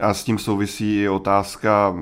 A 0.00 0.14
s 0.14 0.24
tím 0.24 0.38
souvisí 0.38 1.00
i 1.00 1.08
otázka 1.08 1.94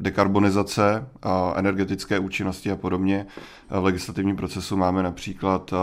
dekarbonizace, 0.00 1.08
energetické 1.54 2.18
účinnosti 2.18 2.70
a 2.70 2.76
podobně. 2.76 3.26
V 3.70 3.84
legislativním 3.84 4.36
procesu 4.36 4.76
máme 4.76 5.02
například 5.02 5.74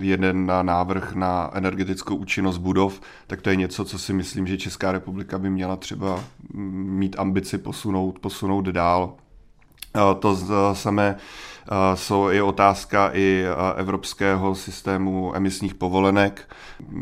jeden 0.00 0.52
návrh 0.62 1.14
na 1.14 1.50
energetickou 1.54 2.16
účinnost 2.16 2.58
budov, 2.58 3.00
tak 3.26 3.42
to 3.42 3.50
je 3.50 3.56
něco, 3.56 3.84
co 3.84 3.98
si 3.98 4.12
myslím, 4.12 4.46
že 4.46 4.58
Česká 4.58 4.92
republika 4.92 5.38
by 5.38 5.50
měla 5.50 5.76
třeba 5.76 6.20
mít 6.54 7.16
ambici 7.18 7.58
posunout, 7.58 8.18
posunout 8.18 8.66
dál. 8.66 9.14
To 10.18 10.36
samé 10.74 11.16
jsou 11.94 12.30
i 12.30 12.42
otázka 12.42 13.10
i 13.12 13.44
evropského 13.76 14.54
systému 14.54 15.36
emisních 15.36 15.74
povolenek. 15.74 16.48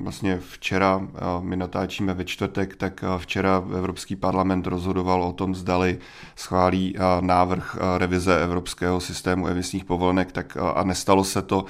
Vlastně 0.02 0.38
včera, 0.40 1.08
my 1.40 1.56
natáčíme 1.56 2.14
ve 2.14 2.24
čtvrtek, 2.24 2.76
tak 2.76 3.04
včera 3.18 3.64
Evropský 3.78 4.16
parlament 4.16 4.66
rozhodoval 4.66 5.22
o 5.22 5.32
tom, 5.32 5.54
zdali 5.54 5.98
schválí 6.36 6.94
návrh 7.20 7.76
revize 7.98 8.42
evropského 8.42 9.00
systému 9.00 9.48
emisních 9.48 9.84
povolenek, 9.84 10.32
tak 10.32 10.56
a 10.74 10.84
nestalo 10.84 11.24
se 11.24 11.42
to 11.42 11.64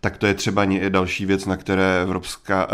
tak 0.00 0.16
to 0.16 0.26
je 0.26 0.34
třeba 0.34 0.64
další 0.88 1.26
věc, 1.26 1.46
na 1.46 1.56
které 1.56 2.02
Evropská, 2.02 2.68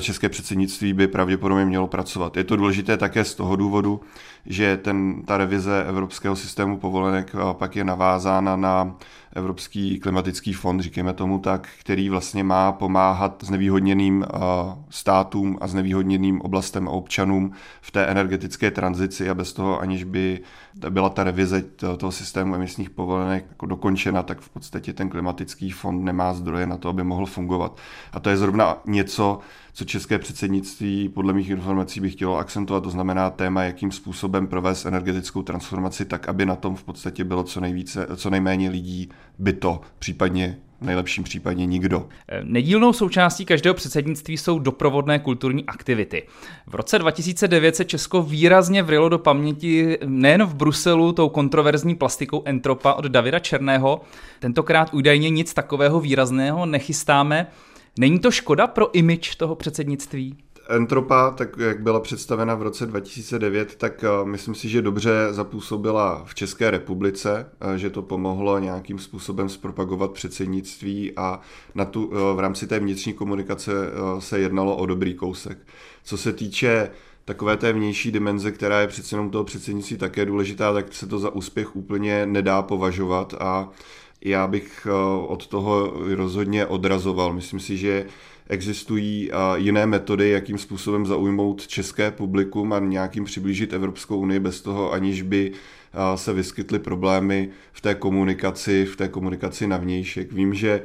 české 0.00 0.28
předsednictví 0.28 0.92
by 0.92 1.06
pravděpodobně 1.06 1.64
mělo 1.64 1.86
pracovat. 1.86 2.36
Je 2.36 2.44
to 2.44 2.56
důležité 2.56 2.96
také 2.96 3.24
z 3.24 3.34
toho 3.34 3.56
důvodu, 3.56 4.00
že 4.46 4.76
ten, 4.76 5.22
ta 5.22 5.38
revize 5.38 5.84
evropského 5.88 6.36
systému 6.36 6.78
povolenek 6.78 7.32
pak 7.52 7.76
je 7.76 7.84
navázána 7.84 8.56
na 8.56 8.96
Evropský 9.34 10.00
klimatický 10.00 10.52
fond, 10.52 10.80
říkáme 10.80 11.12
tomu 11.12 11.38
tak, 11.38 11.68
který 11.80 12.08
vlastně 12.08 12.44
má 12.44 12.72
pomáhat 12.72 13.44
znevýhodněným 13.46 14.26
státům 14.90 15.58
a 15.60 15.66
znevýhodněným 15.66 16.40
oblastem 16.40 16.88
a 16.88 16.90
občanům 16.90 17.52
v 17.80 17.90
té 17.90 18.06
energetické 18.06 18.70
tranzici 18.70 19.30
a 19.30 19.34
bez 19.34 19.52
toho, 19.52 19.80
aniž 19.80 20.04
by 20.04 20.40
byla 20.90 21.08
ta 21.08 21.24
revize 21.24 21.62
toho 21.96 22.12
systému 22.12 22.54
emisních 22.54 22.90
povolenek 22.90 23.44
jako 23.48 23.66
dokončena, 23.66 24.22
tak 24.22 24.40
v 24.40 24.48
podstatě 24.48 24.92
ten 24.92 25.08
klimatický 25.08 25.70
fond 25.70 26.04
nemá 26.04 26.34
zdroje 26.34 26.66
na 26.66 26.76
to, 26.76 26.88
aby 26.88 27.04
mohl 27.04 27.26
fungovat. 27.26 27.76
A 28.12 28.20
to 28.20 28.30
je 28.30 28.36
zrovna 28.36 28.78
něco, 28.86 29.38
co 29.72 29.84
české 29.84 30.18
předsednictví 30.18 31.08
podle 31.08 31.32
mých 31.32 31.50
informací 31.50 32.00
by 32.00 32.10
chtělo 32.10 32.36
akcentovat, 32.36 32.82
to 32.82 32.90
znamená 32.90 33.30
téma, 33.30 33.62
jakým 33.62 33.92
způsobem 33.92 34.46
provést 34.46 34.84
energetickou 34.84 35.42
transformaci 35.42 36.04
tak, 36.04 36.28
aby 36.28 36.46
na 36.46 36.56
tom 36.56 36.76
v 36.76 36.84
podstatě 36.84 37.24
bylo 37.24 37.42
co, 37.42 37.60
nejvíce, 37.60 38.06
co 38.16 38.30
nejméně 38.30 38.70
lidí 38.70 39.08
by 39.38 39.52
to, 39.52 39.80
případně 39.98 40.58
v 40.80 40.84
nejlepším 40.84 41.24
případě 41.24 41.66
nikdo. 41.66 42.08
Nedílnou 42.42 42.92
součástí 42.92 43.44
každého 43.44 43.74
předsednictví 43.74 44.36
jsou 44.36 44.58
doprovodné 44.58 45.18
kulturní 45.18 45.64
aktivity. 45.66 46.26
V 46.66 46.74
roce 46.74 46.98
2009 46.98 47.76
se 47.76 47.84
Česko 47.84 48.22
výrazně 48.22 48.82
vrilo 48.82 49.08
do 49.08 49.18
paměti 49.18 49.98
nejen 50.04 50.44
v 50.44 50.54
Bruselu 50.54 51.12
tou 51.12 51.28
kontroverzní 51.28 51.94
plastikou 51.94 52.42
Entropa 52.44 52.92
od 52.92 53.04
Davida 53.04 53.38
Černého. 53.38 54.00
Tentokrát 54.40 54.94
údajně 54.94 55.30
nic 55.30 55.54
takového 55.54 56.00
výrazného 56.00 56.66
nechystáme. 56.66 57.46
Není 57.98 58.18
to 58.18 58.30
škoda 58.30 58.66
pro 58.66 58.94
image 58.94 59.36
toho 59.36 59.54
předsednictví? 59.54 60.36
Entropa, 60.68 61.30
tak 61.30 61.56
jak 61.58 61.82
byla 61.82 62.00
představena 62.00 62.54
v 62.54 62.62
roce 62.62 62.86
2009, 62.86 63.76
tak 63.76 64.04
eh, 64.04 64.24
myslím 64.24 64.54
si, 64.54 64.68
že 64.68 64.82
dobře 64.82 65.10
zapůsobila 65.30 66.22
v 66.26 66.34
České 66.34 66.70
republice, 66.70 67.46
eh, 67.60 67.78
že 67.78 67.90
to 67.90 68.02
pomohlo 68.02 68.58
nějakým 68.58 68.98
způsobem 68.98 69.48
zpropagovat 69.48 70.10
předsednictví 70.10 71.12
a 71.16 71.40
na 71.74 71.84
tu, 71.84 72.10
eh, 72.12 72.34
v 72.36 72.38
rámci 72.38 72.66
té 72.66 72.80
vnitřní 72.80 73.12
komunikace 73.12 73.72
se 74.18 74.38
jednalo 74.38 74.76
o 74.76 74.86
dobrý 74.86 75.14
kousek. 75.14 75.58
Co 76.04 76.16
se 76.18 76.32
týče 76.32 76.90
takové 77.24 77.56
té 77.56 77.72
vnější 77.72 78.12
dimenze, 78.12 78.52
která 78.52 78.80
je 78.80 78.86
přece 78.86 79.14
jenom 79.14 79.30
toho 79.30 79.44
předsednictví 79.44 79.96
také 79.96 80.24
důležitá, 80.24 80.72
tak 80.72 80.94
se 80.94 81.06
to 81.06 81.18
za 81.18 81.30
úspěch 81.30 81.76
úplně 81.76 82.26
nedá 82.26 82.62
považovat 82.62 83.34
a 83.40 83.68
já 84.24 84.46
bych 84.46 84.86
od 85.26 85.46
toho 85.46 85.92
rozhodně 86.14 86.66
odrazoval. 86.66 87.32
Myslím 87.32 87.60
si, 87.60 87.76
že 87.76 88.06
existují 88.48 89.30
jiné 89.56 89.86
metody, 89.86 90.30
jakým 90.30 90.58
způsobem 90.58 91.06
zaujmout 91.06 91.66
české 91.66 92.10
publikum 92.10 92.72
a 92.72 92.78
nějakým 92.78 93.24
přiblížit 93.24 93.72
Evropskou 93.72 94.18
unii 94.18 94.40
bez 94.40 94.60
toho, 94.60 94.92
aniž 94.92 95.22
by 95.22 95.52
se 96.14 96.32
vyskytly 96.32 96.78
problémy 96.78 97.48
v 97.72 97.80
té 97.80 97.94
komunikaci, 97.94 98.84
v 98.84 98.96
té 98.96 99.08
komunikaci 99.08 99.66
na 99.66 99.76
vnějšek. 99.76 100.32
Vím, 100.32 100.54
že 100.54 100.82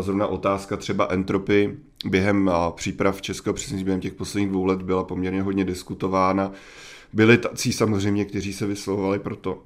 zrovna 0.00 0.26
otázka 0.26 0.76
třeba 0.76 1.06
entropy 1.10 1.76
během 2.06 2.50
příprav 2.74 3.22
českého 3.22 3.54
předsednictví 3.54 3.84
během 3.84 4.00
těch 4.00 4.14
posledních 4.14 4.50
dvou 4.50 4.64
let 4.64 4.82
byla 4.82 5.04
poměrně 5.04 5.42
hodně 5.42 5.64
diskutována. 5.64 6.52
Byli 7.12 7.38
tací 7.38 7.72
samozřejmě, 7.72 8.24
kteří 8.24 8.52
se 8.52 8.66
vyslovovali 8.66 9.18
proto, 9.18 9.62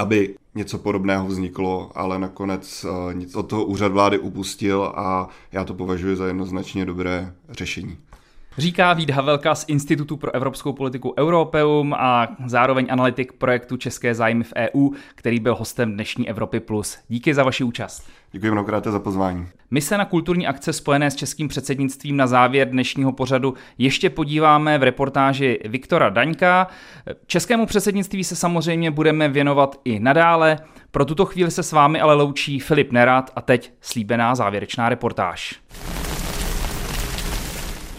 aby 0.00 0.34
něco 0.54 0.78
podobného 0.78 1.26
vzniklo, 1.26 1.90
ale 1.94 2.18
nakonec 2.18 2.86
eh, 2.88 3.14
nic 3.14 3.34
od 3.34 3.42
toho 3.42 3.64
úřad 3.64 3.92
vlády 3.92 4.18
upustil 4.18 4.92
a 4.96 5.28
já 5.52 5.64
to 5.64 5.74
považuji 5.74 6.16
za 6.16 6.26
jednoznačně 6.26 6.84
dobré 6.84 7.32
řešení. 7.50 7.98
Říká 8.58 8.92
Vít 8.92 9.10
Havelka 9.10 9.54
z 9.54 9.64
Institutu 9.68 10.16
pro 10.16 10.34
evropskou 10.34 10.72
politiku 10.72 11.14
Europeum 11.18 11.94
a 11.94 12.28
zároveň 12.46 12.86
analytik 12.90 13.32
projektu 13.32 13.76
České 13.76 14.14
zájmy 14.14 14.44
v 14.44 14.52
EU, 14.56 14.90
který 15.14 15.40
byl 15.40 15.54
hostem 15.54 15.92
dnešní 15.92 16.28
Evropy+. 16.28 16.60
Plus. 16.60 16.98
Díky 17.08 17.34
za 17.34 17.44
vaši 17.44 17.64
účast. 17.64 18.08
Děkuji 18.32 18.50
mnohokrát 18.50 18.84
za 18.84 19.00
pozvání. 19.00 19.48
My 19.70 19.80
se 19.80 19.98
na 19.98 20.04
kulturní 20.04 20.46
akce 20.46 20.72
spojené 20.72 21.10
s 21.10 21.16
českým 21.16 21.48
předsednictvím 21.48 22.16
na 22.16 22.26
závěr 22.26 22.70
dnešního 22.70 23.12
pořadu 23.12 23.54
ještě 23.78 24.10
podíváme 24.10 24.78
v 24.78 24.82
reportáži 24.82 25.58
Viktora 25.64 26.08
Daňka. 26.08 26.66
Českému 27.26 27.66
předsednictví 27.66 28.24
se 28.24 28.36
samozřejmě 28.36 28.90
budeme 28.90 29.28
věnovat 29.28 29.76
i 29.84 30.00
nadále. 30.00 30.58
Pro 30.90 31.04
tuto 31.04 31.24
chvíli 31.24 31.50
se 31.50 31.62
s 31.62 31.72
vámi 31.72 32.00
ale 32.00 32.14
loučí 32.14 32.60
Filip 32.60 32.92
Nerad 32.92 33.30
a 33.36 33.40
teď 33.40 33.72
slíbená 33.80 34.34
závěrečná 34.34 34.88
reportáž. 34.88 35.60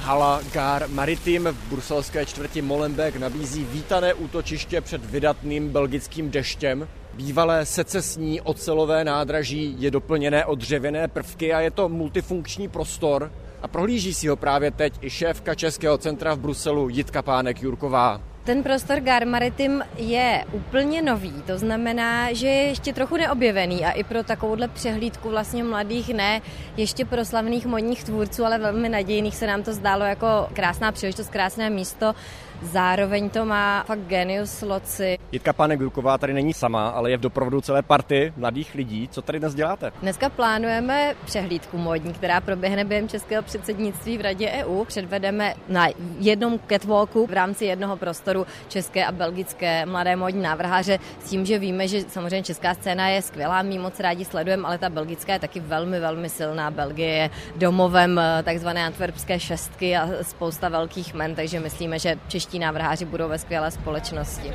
Hala 0.01 0.41
Gar 0.53 0.87
Maritim 0.87 1.43
v 1.43 1.69
bruselské 1.69 2.25
čtvrti 2.25 2.61
Molenbeek 2.61 3.15
nabízí 3.15 3.63
vítané 3.63 4.13
útočiště 4.13 4.81
před 4.81 5.05
vydatným 5.05 5.69
belgickým 5.69 6.31
deštěm. 6.31 6.87
Bývalé 7.13 7.65
secesní 7.65 8.41
ocelové 8.41 9.03
nádraží 9.03 9.75
je 9.79 9.91
doplněné 9.91 10.45
o 10.45 10.55
dřevěné 10.55 11.07
prvky 11.07 11.53
a 11.53 11.59
je 11.59 11.71
to 11.71 11.89
multifunkční 11.89 12.67
prostor. 12.67 13.31
A 13.61 13.67
prohlíží 13.67 14.13
si 14.13 14.27
ho 14.27 14.35
právě 14.35 14.71
teď 14.71 14.93
i 15.01 15.09
šéfka 15.09 15.55
Českého 15.55 15.97
centra 15.97 16.33
v 16.33 16.39
Bruselu 16.39 16.89
Jitka 16.89 17.21
Pánek-Jurková. 17.21 18.21
Ten 18.43 18.63
prostor 18.63 18.99
Gar 18.99 19.25
Maritim 19.25 19.83
je 19.97 20.45
úplně 20.51 21.01
nový, 21.01 21.33
to 21.45 21.57
znamená, 21.57 22.33
že 22.33 22.47
je 22.47 22.63
ještě 22.63 22.93
trochu 22.93 23.17
neobjevený 23.17 23.85
a 23.85 23.91
i 23.91 24.03
pro 24.03 24.23
takovouhle 24.23 24.67
přehlídku 24.67 25.29
vlastně 25.29 25.63
mladých, 25.63 26.13
ne 26.13 26.41
ještě 26.77 27.05
pro 27.05 27.25
slavných 27.25 27.65
modních 27.65 28.03
tvůrců, 28.03 28.45
ale 28.45 28.59
velmi 28.59 28.89
nadějných 28.89 29.35
se 29.35 29.47
nám 29.47 29.63
to 29.63 29.73
zdálo 29.73 30.05
jako 30.05 30.27
krásná 30.53 30.91
příležitost, 30.91 31.29
krásné 31.29 31.69
místo 31.69 32.15
Zároveň 32.61 33.29
to 33.29 33.45
má 33.45 33.83
fakt 33.83 33.99
genius 33.99 34.61
loci. 34.61 35.17
Jitka 35.31 35.53
Pánek 35.53 35.79
Gruková 35.79 36.17
tady 36.17 36.33
není 36.33 36.53
sama, 36.53 36.89
ale 36.89 37.11
je 37.11 37.17
v 37.17 37.21
doprovodu 37.21 37.61
celé 37.61 37.81
party 37.81 38.33
mladých 38.37 38.75
lidí. 38.75 39.07
Co 39.11 39.21
tady 39.21 39.39
dnes 39.39 39.55
děláte? 39.55 39.91
Dneska 40.01 40.29
plánujeme 40.29 41.15
přehlídku 41.25 41.77
módní, 41.77 42.13
která 42.13 42.41
proběhne 42.41 42.85
během 42.85 43.09
českého 43.09 43.43
předsednictví 43.43 44.17
v 44.17 44.21
Radě 44.21 44.51
EU. 44.51 44.85
Předvedeme 44.85 45.53
na 45.69 45.87
jednom 46.19 46.59
catwalku 46.69 47.27
v 47.27 47.33
rámci 47.33 47.65
jednoho 47.65 47.97
prostoru 47.97 48.45
české 48.67 49.05
a 49.05 49.11
belgické 49.11 49.85
mladé 49.85 50.15
módní 50.15 50.41
návrháře 50.41 50.99
s 51.19 51.29
tím, 51.29 51.45
že 51.45 51.59
víme, 51.59 51.87
že 51.87 52.01
samozřejmě 52.01 52.43
česká 52.43 52.73
scéna 52.73 53.07
je 53.07 53.21
skvělá, 53.21 53.61
my 53.61 53.79
moc 53.79 53.99
rádi 53.99 54.25
sledujeme, 54.25 54.67
ale 54.67 54.77
ta 54.77 54.89
belgická 54.89 55.33
je 55.33 55.39
taky 55.39 55.59
velmi, 55.59 55.99
velmi 55.99 56.29
silná. 56.29 56.71
Belgie 56.71 57.09
je 57.09 57.29
domovem 57.55 58.19
eh, 58.19 58.43
takzvané 58.43 58.85
antwerpské 58.85 59.39
šestky 59.39 59.97
a 59.97 60.09
spousta 60.21 60.69
velkých 60.69 61.13
men, 61.13 61.35
takže 61.35 61.59
myslíme, 61.59 61.99
že 61.99 62.19
čeští 62.27 62.50
čeští 62.51 62.59
návrháři 62.59 63.05
budou 63.05 63.29
ve 63.29 63.37
skvělé 63.37 63.71
společnosti. 63.71 64.51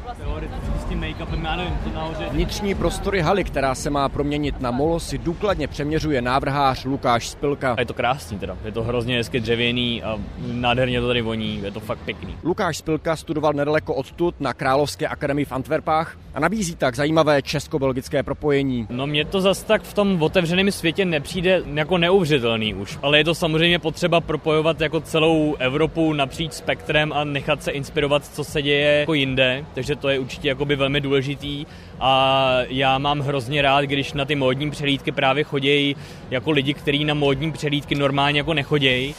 Vnitřní 2.30 2.74
prostory 2.74 3.20
haly, 3.20 3.44
která 3.44 3.74
se 3.74 3.90
má 3.90 4.08
proměnit 4.08 4.60
na 4.60 4.70
molo, 4.70 5.00
si 5.00 5.18
důkladně 5.18 5.68
přeměřuje 5.68 6.22
návrhář 6.22 6.84
Lukáš 6.84 7.28
Spilka. 7.28 7.72
A 7.72 7.80
je 7.80 7.86
to 7.86 7.94
krásný 7.94 8.38
teda, 8.38 8.56
je 8.64 8.72
to 8.72 8.82
hrozně 8.82 9.16
hezky 9.16 9.40
dřevěný 9.40 10.02
a 10.02 10.18
nádherně 10.52 11.00
to 11.00 11.06
tady 11.06 11.22
voní, 11.22 11.60
je 11.62 11.70
to 11.70 11.80
fakt 11.80 11.98
pěkný. 11.98 12.34
Lukáš 12.44 12.76
Spilka 12.76 13.16
studoval 13.16 13.52
nedaleko 13.52 13.94
odtud 13.94 14.34
na 14.40 14.54
Královské 14.54 15.08
akademii 15.08 15.44
v 15.44 15.52
Antwerpách 15.52 16.16
a 16.34 16.40
nabízí 16.40 16.76
tak 16.76 16.96
zajímavé 16.96 17.42
česko-belgické 17.42 18.22
propojení. 18.22 18.86
No 18.90 19.06
mě 19.06 19.24
to 19.24 19.40
zas 19.40 19.62
tak 19.62 19.82
v 19.82 19.94
tom 19.94 20.22
otevřeném 20.22 20.70
světě 20.70 21.04
nepřijde 21.04 21.62
jako 21.74 21.98
neuvěřitelný 21.98 22.74
už, 22.74 22.98
ale 23.02 23.18
je 23.18 23.24
to 23.24 23.34
samozřejmě 23.34 23.78
potřeba 23.78 24.20
propojovat 24.20 24.80
jako 24.80 25.00
celou 25.00 25.54
Evropu 25.58 26.12
napříč 26.12 26.52
spektrem 26.52 27.12
a 27.12 27.24
nechat 27.24 27.62
se 27.62 27.70
inspirovat, 27.70 27.85
co 28.32 28.44
se 28.44 28.62
děje 28.62 28.98
jako 28.98 29.14
jinde, 29.14 29.64
takže 29.74 29.96
to 29.96 30.08
je 30.08 30.18
určitě 30.18 30.48
jakoby 30.48 30.76
velmi 30.76 31.00
důležitý 31.00 31.66
a 32.00 32.50
já 32.68 32.98
mám 32.98 33.20
hrozně 33.20 33.62
rád, 33.62 33.84
když 33.84 34.12
na 34.12 34.24
ty 34.24 34.34
módní 34.34 34.70
přehlídky 34.70 35.12
právě 35.12 35.44
chodějí 35.44 35.96
jako 36.30 36.50
lidi, 36.50 36.74
kteří 36.74 37.04
na 37.04 37.14
módní 37.14 37.52
přehlídky 37.52 37.94
normálně 37.94 38.40
jako 38.40 38.54
nechodějí. 38.54 39.14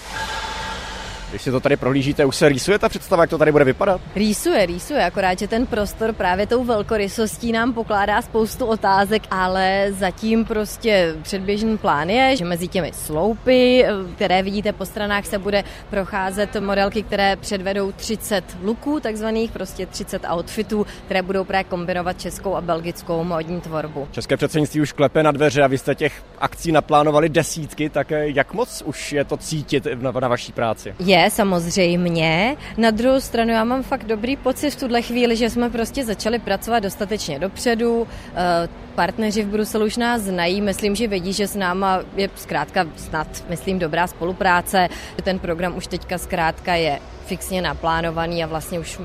Když 1.30 1.42
si 1.42 1.52
to 1.52 1.60
tady 1.60 1.78
prohlížíte, 1.78 2.26
už 2.26 2.36
se 2.36 2.50
rýsuje 2.50 2.80
ta 2.80 2.90
představa, 2.90 3.24
jak 3.24 3.30
to 3.30 3.38
tady 3.38 3.52
bude 3.52 3.64
vypadat? 3.64 4.02
Rýsuje, 4.16 4.66
rýsuje, 4.66 5.06
akorát, 5.06 5.40
že 5.40 5.48
ten 5.48 5.66
prostor 5.66 6.14
právě 6.14 6.48
tou 6.48 6.64
velkorysostí 6.64 7.52
nám 7.52 7.74
pokládá 7.74 8.22
spoustu 8.22 8.66
otázek, 8.66 9.24
ale 9.32 9.88
zatím 9.90 10.46
prostě 10.46 11.16
předběžný 11.22 11.78
plán 11.78 12.10
je, 12.10 12.36
že 12.36 12.46
mezi 12.46 12.68
těmi 12.68 12.92
sloupy, 12.94 13.86
které 14.16 14.44
vidíte 14.44 14.74
po 14.74 14.86
stranách, 14.86 15.26
se 15.26 15.38
bude 15.38 15.64
procházet 15.90 16.56
modelky, 16.60 17.04
které 17.04 17.36
předvedou 17.36 17.92
30 17.92 18.58
luků, 18.62 19.00
takzvaných 19.00 19.52
prostě 19.52 19.86
30 19.86 20.22
outfitů, 20.34 20.86
které 21.06 21.22
budou 21.22 21.44
právě 21.44 21.64
kombinovat 21.64 22.22
českou 22.22 22.56
a 22.56 22.62
belgickou 22.62 23.24
módní 23.24 23.62
tvorbu. 23.62 24.08
České 24.12 24.38
předsednictví 24.38 24.82
už 24.82 24.92
klepe 24.92 25.24
na 25.24 25.32
dveře 25.32 25.64
a 25.64 25.68
vy 25.68 25.78
jste 25.78 25.96
těch 25.96 26.24
akcí 26.40 26.72
naplánovali 26.72 27.30
desítky, 27.30 27.90
tak 27.90 28.12
jak 28.12 28.54
moc 28.54 28.84
už 28.86 29.14
je 29.14 29.24
to 29.24 29.38
cítit 29.38 29.88
na, 30.02 30.12
na 30.12 30.28
vaší 30.28 30.52
práci? 30.52 30.96
Je, 31.00 31.17
samozřejmě. 31.30 32.56
Na 32.78 32.92
druhou 32.92 33.20
stranu 33.20 33.52
já 33.52 33.64
mám 33.64 33.84
fakt 33.84 34.04
dobrý 34.04 34.36
pocit 34.36 34.70
v 34.70 34.80
tuhle 34.80 35.02
chvíli, 35.02 35.36
že 35.36 35.50
jsme 35.50 35.70
prostě 35.70 36.06
začali 36.06 36.40
pracovat 36.40 36.80
dostatečně 36.80 37.40
dopředu. 37.40 38.08
Eh, 38.36 38.70
partneři 38.96 39.44
v 39.44 39.48
Bruselu 39.48 39.86
už 39.86 39.98
nás 39.98 40.22
znají, 40.22 40.62
myslím, 40.62 40.96
že 40.96 41.08
vědí, 41.08 41.34
že 41.34 41.48
s 41.48 41.56
náma 41.56 42.00
je 42.16 42.30
zkrátka 42.36 42.86
snad, 42.96 43.28
myslím, 43.50 43.80
dobrá 43.80 44.08
spolupráce. 44.08 44.88
Ten 45.24 45.40
program 45.40 45.78
už 45.78 45.88
teďka 45.88 46.18
zkrátka 46.18 46.76
je 46.76 47.00
fixně 47.26 47.62
naplánovaný 47.62 48.44
a 48.44 48.48
vlastně 48.48 48.80
už 48.80 49.00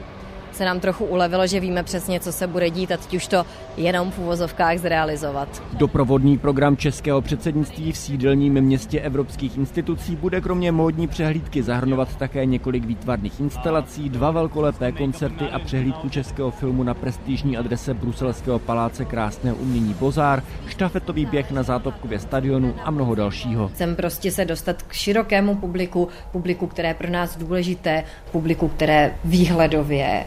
se 0.52 0.64
nám 0.64 0.80
trochu 0.80 1.04
ulevilo, 1.04 1.46
že 1.46 1.60
víme 1.60 1.82
přesně, 1.82 2.20
co 2.20 2.32
se 2.32 2.46
bude 2.46 2.70
dít 2.70 2.92
a 2.92 2.96
teď 2.96 3.14
už 3.14 3.26
to 3.26 3.46
jenom 3.76 4.10
v 4.10 4.18
uvozovkách 4.18 4.78
zrealizovat. 4.78 5.62
Doprovodný 5.72 6.38
program 6.38 6.76
českého 6.76 7.20
předsednictví 7.20 7.92
v 7.92 7.96
sídelním 7.96 8.60
městě 8.60 9.00
evropských 9.00 9.56
institucí 9.56 10.16
bude 10.16 10.40
kromě 10.40 10.72
módní 10.72 11.08
přehlídky 11.08 11.62
zahrnovat 11.62 12.16
také 12.16 12.46
několik 12.46 12.84
výtvarných 12.84 13.40
instalací, 13.40 14.08
dva 14.08 14.30
velkolepé 14.30 14.92
koncerty 14.92 15.44
a 15.44 15.58
přehlídku 15.58 16.08
českého 16.08 16.50
filmu 16.50 16.82
na 16.82 16.94
prestižní 16.94 17.56
adrese 17.56 17.94
bruselského 17.94 18.58
paláce 18.58 19.04
krásného 19.04 19.56
umění 19.56 19.94
Bozár, 19.94 20.42
štafetový 20.68 21.26
běh 21.26 21.50
na 21.50 21.62
Zátopkově 21.62 22.18
stadionu 22.18 22.74
a 22.84 22.90
mnoho 22.90 23.14
dalšího. 23.14 23.68
Chcem 23.68 23.96
prostě 23.96 24.30
se 24.30 24.44
dostat 24.44 24.82
k 24.82 24.92
širokému 24.92 25.54
publiku, 25.54 26.08
publiku, 26.32 26.66
které 26.66 26.88
je 26.88 26.94
pro 26.94 27.10
nás 27.10 27.36
důležité, 27.36 28.04
publiku, 28.32 28.68
které 28.68 29.14
výhledově 29.24 30.24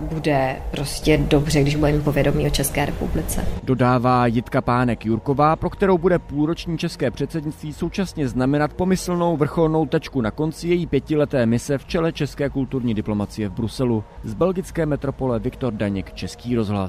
bude 0.00 0.56
prostě 0.70 1.18
dobře, 1.18 1.62
když 1.62 1.76
budeme 1.76 2.00
povědomí 2.00 2.46
o 2.46 2.50
České 2.50 2.86
republice. 2.86 3.44
Dodává 3.62 4.26
Jitka 4.26 4.60
Pánek 4.60 5.06
Jurková, 5.06 5.56
pro 5.56 5.70
kterou 5.70 5.98
bude 5.98 6.18
půlroční 6.18 6.78
české 6.78 7.10
předsednictví 7.10 7.72
současně 7.72 8.28
znamenat 8.28 8.72
pomyslnou 8.72 9.36
vrcholnou 9.36 9.86
tečku 9.86 10.20
na 10.20 10.30
konci 10.30 10.68
její 10.68 10.86
pětileté 10.86 11.46
mise 11.46 11.78
v 11.78 11.84
čele 11.84 12.12
české 12.12 12.50
kulturní 12.50 12.94
diplomacie 12.94 13.48
v 13.48 13.52
Bruselu. 13.52 14.04
Z 14.24 14.34
belgické 14.34 14.86
metropole 14.86 15.38
Viktor 15.38 15.72
Daněk, 15.72 16.12
Český 16.12 16.56
rozhlas. 16.56 16.80